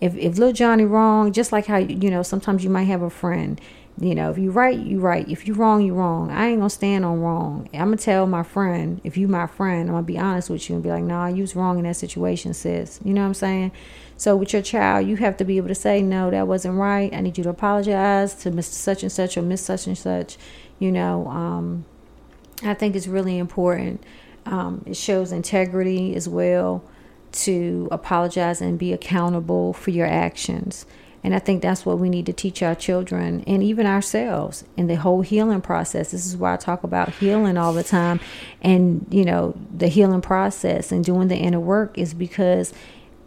If 0.02 0.16
if 0.16 0.38
little 0.38 0.54
Johnny 0.54 0.86
wrong, 0.86 1.32
just 1.32 1.52
like 1.52 1.68
how 1.68 1.78
you 1.78 2.10
know 2.10 2.22
sometimes 2.22 2.64
you 2.64 2.70
might 2.70 2.84
have 2.84 3.02
a 3.02 3.10
friend 3.10 3.60
You 3.98 4.14
know, 4.14 4.30
if 4.30 4.38
you 4.38 4.52
right, 4.52 4.78
you 4.78 5.00
right. 5.00 5.26
If 5.30 5.48
you 5.48 5.54
wrong, 5.54 5.82
you 5.82 5.94
wrong. 5.94 6.30
I 6.30 6.48
ain't 6.48 6.60
gonna 6.60 6.70
stand 6.70 7.06
on 7.06 7.22
wrong. 7.22 7.70
I'm 7.74 7.86
gonna 7.86 7.98
tell 7.98 8.28
my 8.28 8.44
friend, 8.44 9.00
if 9.06 9.16
you 9.16 9.30
my 9.30 9.48
friend, 9.48 9.88
I'm 9.88 9.96
gonna 9.96 10.04
be 10.04 10.18
honest 10.18 10.50
with 10.50 10.70
you 10.70 10.76
and 10.76 10.84
be 10.84 10.90
like, 10.90 11.04
nah, 11.06 11.28
you 11.28 11.42
was 11.42 11.56
wrong 11.56 11.78
in 11.78 11.86
that 11.86 11.96
situation, 11.96 12.54
sis. 12.54 13.00
You 13.06 13.14
know 13.14 13.22
what 13.22 13.28
I'm 13.28 13.34
saying? 13.36 13.72
So 14.18 14.36
with 14.36 14.52
your 14.52 14.62
child, 14.62 15.08
you 15.08 15.16
have 15.18 15.38
to 15.38 15.46
be 15.46 15.56
able 15.56 15.70
to 15.70 15.76
say, 15.76 16.02
no, 16.02 16.30
that 16.30 16.46
wasn't 16.46 16.76
right. 16.76 17.14
I 17.14 17.22
need 17.22 17.38
you 17.38 17.46
to 17.46 17.50
apologize 17.50 18.36
to 18.36 18.52
Mr. 18.52 18.74
Such 18.74 19.04
and 19.04 19.12
Such 19.12 19.38
or 19.38 19.42
Miss 19.42 19.62
Such 19.62 19.88
and 19.88 19.98
Such. 19.98 20.38
You 20.78 20.92
know, 20.92 21.28
um, 21.28 21.86
I 22.64 22.74
think 22.74 22.98
it's 22.98 23.08
really 23.08 23.38
important. 23.38 24.04
Um, 24.46 24.84
it 24.86 24.96
shows 24.96 25.32
integrity 25.32 26.16
as 26.16 26.30
well 26.30 26.84
to 27.32 27.88
apologize 27.92 28.62
and 28.62 28.80
be 28.80 28.94
accountable 28.94 29.74
for 29.74 29.92
your 29.92 30.08
actions. 30.08 30.86
And 31.24 31.34
I 31.34 31.40
think 31.40 31.64
that's 31.64 31.88
what 31.88 31.98
we 31.98 32.08
need 32.08 32.28
to 32.28 32.34
teach 32.34 32.62
our 32.62 32.76
children 32.76 33.44
and 33.48 33.64
even 33.64 33.88
ourselves 33.88 34.64
in 34.78 34.86
the 34.86 34.94
whole 34.94 35.22
healing 35.22 35.62
process. 35.62 36.12
This 36.12 36.24
is 36.24 36.38
why 36.38 36.54
I 36.54 36.58
talk 36.58 36.84
about 36.84 37.10
healing 37.16 37.58
all 37.58 37.74
the 37.74 37.84
time. 37.84 38.20
And, 38.62 39.08
you 39.10 39.26
know, 39.26 39.58
the 39.76 39.88
healing 39.88 40.22
process 40.22 40.92
and 40.92 41.04
doing 41.04 41.28
the 41.28 41.36
inner 41.36 41.60
work 41.60 41.98
is 41.98 42.14
because 42.14 42.74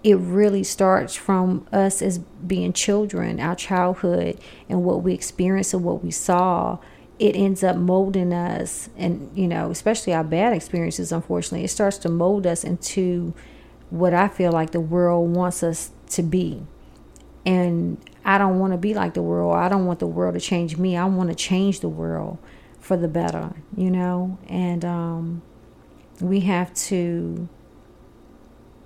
it 0.04 0.14
really 0.14 0.62
starts 0.62 1.16
from 1.16 1.66
us 1.72 2.00
as 2.00 2.18
being 2.18 2.72
children, 2.72 3.40
our 3.40 3.57
childhood, 3.57 4.38
and 4.68 4.85
what 4.85 5.02
we 5.02 5.12
experienced 5.12 5.74
and 5.74 5.83
what 5.83 6.04
we 6.04 6.12
saw. 6.12 6.78
It 7.18 7.35
ends 7.35 7.64
up 7.64 7.76
molding 7.76 8.33
us, 8.33 8.88
and 8.96 9.31
you 9.35 9.48
know, 9.48 9.70
especially 9.70 10.14
our 10.14 10.24
bad 10.24 10.52
experiences, 10.52 11.11
unfortunately, 11.11 11.64
it 11.64 11.68
starts 11.68 11.98
to 11.98 12.09
mold 12.09 12.46
us 12.46 12.62
into 12.62 13.35
what 13.90 14.14
I 14.14 14.28
feel 14.28 14.52
like 14.52 14.70
the 14.70 14.81
world 14.81 15.35
wants 15.35 15.62
us 15.62 15.90
to 16.11 16.22
be. 16.22 16.62
And 17.44 17.98
I 18.24 18.37
don't 18.38 18.59
want 18.59 18.72
to 18.72 18.76
be 18.76 18.94
like 18.94 19.14
the 19.14 19.22
world. 19.22 19.57
I 19.57 19.68
don't 19.68 19.87
want 19.87 20.00
the 20.00 20.07
world 20.07 20.35
to 20.35 20.40
change 20.40 20.76
me. 20.76 20.96
I 20.96 21.07
want 21.07 21.31
to 21.31 21.35
change 21.35 21.81
the 21.81 21.88
world 21.88 22.38
for 22.78 22.96
the 22.96 23.09
better, 23.09 23.54
you 23.76 23.90
know? 23.90 24.38
And 24.48 24.85
um, 24.85 25.42
we 26.20 26.40
have 26.40 26.74
to 26.74 27.48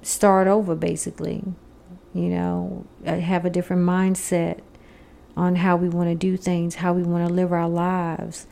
start 0.02 0.46
over, 0.46 0.74
basically, 0.74 1.42
you 2.14 2.28
know, 2.28 2.86
uh, 3.04 3.18
have 3.18 3.44
a 3.44 3.50
different 3.50 3.82
mindset 3.82 4.60
on 5.36 5.56
how 5.56 5.76
we 5.76 5.88
want 5.88 6.08
to 6.10 6.14
do 6.14 6.36
things, 6.36 6.76
how 6.76 6.92
we 6.92 7.02
want 7.02 7.26
to 7.26 7.32
live 7.32 7.52
our 7.52 7.68
lives. 7.68 8.46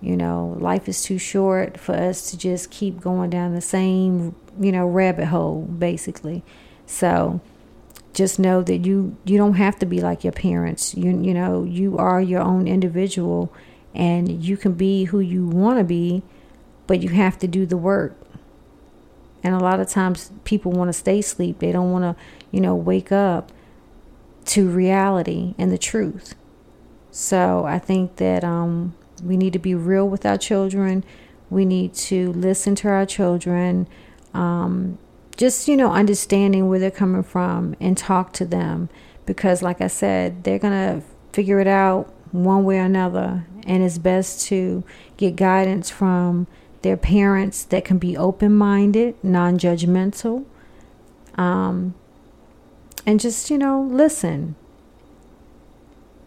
You 0.00 0.16
know, 0.16 0.56
life 0.60 0.88
is 0.88 1.02
too 1.02 1.18
short 1.18 1.78
for 1.78 1.94
us 1.94 2.30
to 2.30 2.38
just 2.38 2.70
keep 2.70 3.00
going 3.00 3.30
down 3.30 3.54
the 3.54 3.60
same 3.60 4.34
you 4.58 4.72
know, 4.72 4.86
rabbit 4.86 5.26
hole 5.26 5.62
basically. 5.62 6.42
So 6.86 7.40
just 8.14 8.38
know 8.38 8.62
that 8.62 8.78
you 8.78 9.16
you 9.24 9.36
don't 9.36 9.54
have 9.54 9.78
to 9.80 9.86
be 9.86 10.00
like 10.00 10.24
your 10.24 10.32
parents. 10.32 10.94
You 10.94 11.10
you 11.20 11.34
know, 11.34 11.64
you 11.64 11.98
are 11.98 12.20
your 12.20 12.40
own 12.40 12.66
individual 12.66 13.52
and 13.94 14.42
you 14.42 14.56
can 14.56 14.72
be 14.72 15.04
who 15.04 15.20
you 15.20 15.46
want 15.46 15.78
to 15.78 15.84
be, 15.84 16.22
but 16.86 17.02
you 17.02 17.10
have 17.10 17.38
to 17.38 17.48
do 17.48 17.66
the 17.66 17.76
work. 17.76 18.16
And 19.42 19.54
a 19.54 19.58
lot 19.58 19.80
of 19.80 19.88
times 19.88 20.32
people 20.44 20.72
want 20.72 20.88
to 20.88 20.92
stay 20.92 21.20
asleep. 21.20 21.60
They 21.60 21.72
don't 21.72 21.92
want 21.92 22.02
to, 22.02 22.22
you 22.50 22.60
know, 22.60 22.74
wake 22.74 23.12
up 23.12 23.52
to 24.46 24.68
reality 24.68 25.54
and 25.58 25.70
the 25.70 25.78
truth. 25.78 26.34
So 27.10 27.64
I 27.64 27.78
think 27.78 28.16
that 28.16 28.44
um, 28.44 28.94
we 29.22 29.36
need 29.36 29.52
to 29.54 29.58
be 29.58 29.74
real 29.74 30.08
with 30.08 30.26
our 30.26 30.38
children. 30.38 31.04
We 31.50 31.64
need 31.64 31.94
to 31.94 32.32
listen 32.32 32.74
to 32.76 32.88
our 32.88 33.06
children 33.06 33.88
um, 34.34 34.98
just 35.36 35.68
you 35.68 35.76
know 35.76 35.92
understanding 35.92 36.68
where 36.68 36.78
they're 36.78 36.90
coming 36.90 37.22
from 37.22 37.74
and 37.80 37.96
talk 37.96 38.32
to 38.32 38.44
them 38.44 38.88
because 39.24 39.62
like 39.62 39.80
i 39.80 39.86
said 39.86 40.44
they're 40.44 40.58
gonna 40.58 41.02
figure 41.32 41.60
it 41.60 41.66
out 41.66 42.12
one 42.32 42.64
way 42.64 42.78
or 42.78 42.82
another 42.82 43.46
and 43.66 43.82
it's 43.82 43.98
best 43.98 44.46
to 44.46 44.84
get 45.16 45.36
guidance 45.36 45.90
from 45.90 46.46
their 46.82 46.96
parents 46.96 47.64
that 47.64 47.84
can 47.84 47.98
be 47.98 48.16
open-minded 48.16 49.14
non-judgmental 49.22 50.44
um, 51.36 51.94
and 53.06 53.20
just 53.20 53.50
you 53.50 53.56
know 53.56 53.80
listen 53.80 54.54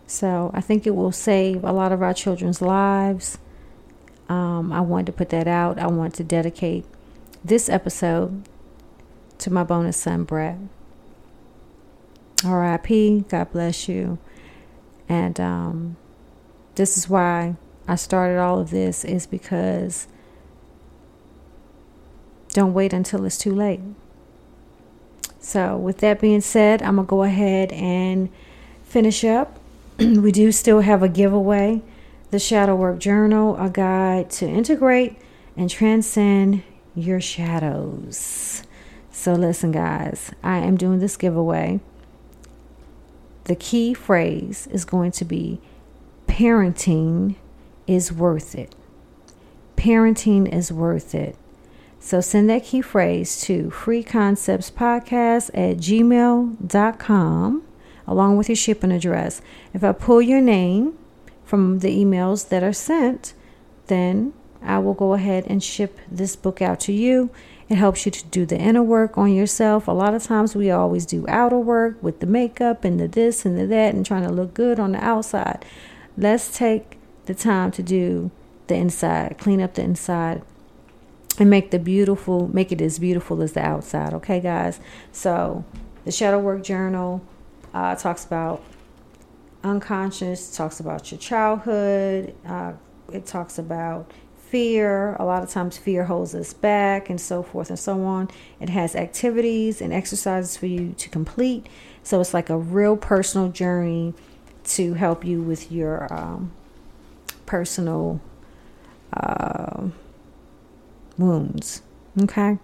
so 0.08 0.50
i 0.54 0.62
think 0.62 0.88
it 0.88 0.96
will 0.96 1.12
save 1.12 1.64
a 1.64 1.72
lot 1.72 1.92
of 1.92 2.02
our 2.02 2.14
children's 2.14 2.62
lives 2.62 3.38
um, 4.30 4.72
i 4.72 4.82
wanted 4.82 5.06
to 5.06 5.12
put 5.12 5.30
that 5.30 5.48
out 5.48 5.78
i 5.78 5.86
want 5.86 6.14
to 6.16 6.24
dedicate 6.24 6.86
this 7.44 7.70
episode 7.70 8.44
to 9.38 9.52
my 9.52 9.64
bonus 9.64 9.98
son, 9.98 10.24
Brett. 10.24 10.58
R.I.P. 12.46 13.26
God 13.30 13.52
bless 13.52 13.90
you. 13.90 14.18
And 15.08 15.40
um, 15.40 15.98
this 16.76 16.98
is 16.98 17.10
why 17.10 17.56
I 17.88 17.96
started 17.96 18.38
all 18.38 18.60
of 18.60 18.70
this 18.70 19.04
is 19.04 19.26
because 19.26 20.08
don't 22.50 22.74
wait 22.74 22.94
until 22.94 23.26
it's 23.26 23.38
too 23.38 23.54
late. 23.54 23.82
So, 25.50 25.78
with 25.78 25.98
that 26.02 26.22
being 26.22 26.42
said, 26.42 26.84
I'm 26.84 26.98
going 26.98 27.08
to 27.08 27.10
go 27.10 27.24
ahead 27.24 27.72
and 27.72 28.30
finish 28.84 29.24
up. 29.24 29.60
we 29.98 30.32
do 30.32 30.52
still 30.52 30.82
have 30.82 31.02
a 31.02 31.10
giveaway 31.10 31.82
the 32.30 32.38
Shadow 32.38 32.76
Work 32.76 33.00
Journal, 33.00 33.58
a 33.58 33.68
guide 33.68 34.30
to 34.30 34.48
integrate 34.48 35.18
and 35.58 35.68
transcend 35.68 36.62
your 36.94 37.20
shadows. 37.20 38.62
So, 39.10 39.34
listen, 39.34 39.72
guys, 39.72 40.32
I 40.44 40.60
am 40.60 40.78
doing 40.78 41.00
this 41.00 41.18
giveaway. 41.18 41.80
The 43.46 43.56
key 43.56 43.96
phrase 43.96 44.68
is 44.68 44.86
going 44.86 45.14
to 45.14 45.26
be 45.26 45.60
parenting 46.28 47.38
is 47.88 48.14
worth 48.14 48.54
it. 48.54 48.76
Parenting 49.76 50.48
is 50.54 50.72
worth 50.72 51.16
it. 51.16 51.36
So 52.10 52.22
send 52.22 52.50
that 52.50 52.64
key 52.64 52.82
phrase 52.82 53.40
to 53.42 53.66
freeconceptspodcast 53.66 55.52
at 55.54 55.78
gmail.com 55.78 57.64
along 58.08 58.36
with 58.36 58.50
your 58.50 58.56
shipping 58.56 58.92
address. 58.92 59.44
If 59.76 59.84
I 59.84 59.92
pull 59.92 60.20
your 60.20 60.42
name 60.42 60.98
from 61.44 61.82
the 61.82 61.96
emails 62.04 62.50
that 62.50 62.64
are 62.64 62.74
sent, 62.74 63.36
then 63.86 64.34
I 64.60 64.80
will 64.80 64.96
go 64.96 65.14
ahead 65.14 65.44
and 65.46 65.64
ship 65.64 66.00
this 66.10 66.36
book 66.36 66.64
out 66.64 66.80
to 66.80 66.92
you. 66.92 67.30
It 67.70 67.76
helps 67.76 68.08
you 68.08 68.12
to 68.12 68.26
do 68.26 68.44
the 68.44 68.58
inner 68.58 68.82
work 68.82 69.16
on 69.16 69.32
yourself. 69.32 69.88
A 69.88 69.92
lot 69.92 70.16
of 70.16 70.24
times 70.24 70.56
we 70.56 70.72
always 70.72 71.06
do 71.06 71.28
outer 71.28 71.60
work 71.60 72.02
with 72.02 72.22
the 72.22 72.26
makeup 72.26 72.84
and 72.84 73.00
the 73.00 73.08
this 73.08 73.46
and 73.46 73.56
the 73.56 73.68
that 73.68 73.94
and 73.94 74.04
trying 74.04 74.24
to 74.24 74.34
look 74.34 74.56
good 74.56 74.80
on 74.80 74.94
the 74.94 75.06
outside. 75.06 75.64
Let's 76.18 76.58
take 76.58 76.98
the 77.28 77.36
time 77.36 77.70
to 77.74 77.84
do 77.84 78.32
the 78.66 78.74
inside, 78.74 79.38
clean 79.38 79.62
up 79.62 79.76
the 79.76 79.84
inside 79.84 80.42
and 81.40 81.50
make 81.50 81.72
the 81.72 81.80
beautiful, 81.80 82.54
make 82.54 82.72
it 82.72 82.82
as 82.82 83.00
beautiful 83.00 83.42
as 83.42 83.54
the 83.54 83.62
outside. 83.62 84.14
Okay, 84.14 84.40
guys? 84.40 84.80
So 85.12 85.64
the 86.06 86.12
shadow 86.12 86.40
work 86.40 86.64
journal 86.64 87.22
uh, 87.74 87.96
talks 87.96 88.26
about 88.26 88.62
unconscious, 89.64 90.56
talks 90.56 90.80
about 90.80 91.12
your 91.12 91.20
childhood, 91.20 92.36
uh, 92.46 92.74
it 93.12 93.26
talks 93.26 93.58
about 93.58 94.12
fear. 94.50 95.16
A 95.20 95.26
lot 95.26 95.44
of 95.44 95.50
times, 95.50 95.78
fear 95.78 96.06
holds 96.06 96.34
us 96.34 96.54
back, 96.54 97.10
and 97.10 97.22
so 97.22 97.44
forth 97.44 97.70
and 97.70 97.80
so 97.80 98.04
on. 98.04 98.30
It 98.60 98.70
has 98.70 98.96
activities 98.96 99.82
and 99.82 99.94
exercises 99.94 100.58
for 100.58 100.66
you 100.66 100.94
to 100.98 101.10
complete. 101.10 101.68
So 102.04 102.20
it's 102.20 102.34
like 102.34 102.50
a 102.50 102.58
real 102.58 102.98
personal 102.98 103.50
journey 103.50 104.14
to 104.66 104.94
help 104.94 105.24
you 105.24 105.42
with 105.42 105.72
your 105.72 106.12
um, 106.12 106.52
personal 107.46 108.20
uh, 109.14 109.88
wounds. 111.20 111.82
Okay. 112.24 112.58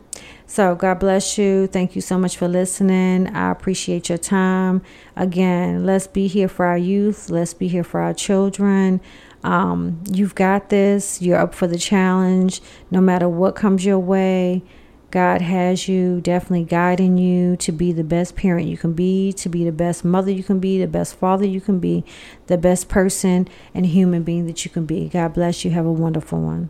So, 0.48 0.76
God 0.76 1.00
bless 1.00 1.38
you. 1.38 1.68
Thank 1.68 1.96
you 1.96 2.02
so 2.02 2.18
much 2.18 2.38
for 2.38 2.48
listening. 2.48 3.28
I 3.36 3.52
appreciate 3.52 4.10
your 4.10 4.18
time. 4.18 4.82
Again, 5.16 5.86
let's 5.86 6.08
be 6.08 6.28
here 6.28 6.48
for 6.48 6.66
our 6.66 6.78
youth. 6.78 7.30
Let's 7.30 7.54
be 7.54 7.68
here 7.68 7.84
for 7.84 8.00
our 8.00 8.14
children. 8.14 9.02
Um, 9.44 10.04
you've 10.12 10.36
got 10.36 10.70
this. 10.70 11.22
You're 11.22 11.38
up 11.38 11.54
for 11.54 11.68
the 11.68 11.78
challenge. 11.78 12.62
No 12.90 13.02
matter 13.02 13.30
what 13.30 13.56
comes 13.56 13.86
your 13.86 14.00
way, 14.00 14.64
God 15.12 15.42
has 15.42 15.88
you, 15.88 16.20
definitely 16.20 16.66
guiding 16.66 17.18
you 17.18 17.56
to 17.58 17.72
be 17.72 17.94
the 17.94 18.04
best 18.04 18.36
parent 18.36 18.68
you 18.68 18.78
can 18.78 18.94
be, 18.94 19.32
to 19.34 19.48
be 19.48 19.64
the 19.64 19.72
best 19.72 20.04
mother 20.04 20.32
you 20.32 20.44
can 20.44 20.60
be, 20.60 20.80
the 20.80 20.88
best 20.88 21.16
father 21.16 21.46
you 21.46 21.62
can 21.62 21.80
be, 21.80 22.04
the 22.48 22.58
best 22.58 22.90
person 22.90 23.48
and 23.74 23.86
human 23.86 24.24
being 24.24 24.46
that 24.48 24.66
you 24.66 24.72
can 24.72 24.86
be. 24.86 25.08
God 25.08 25.34
bless 25.34 25.64
you. 25.64 25.72
Have 25.72 25.86
a 25.86 25.92
wonderful 25.92 26.42
one. 26.42 26.70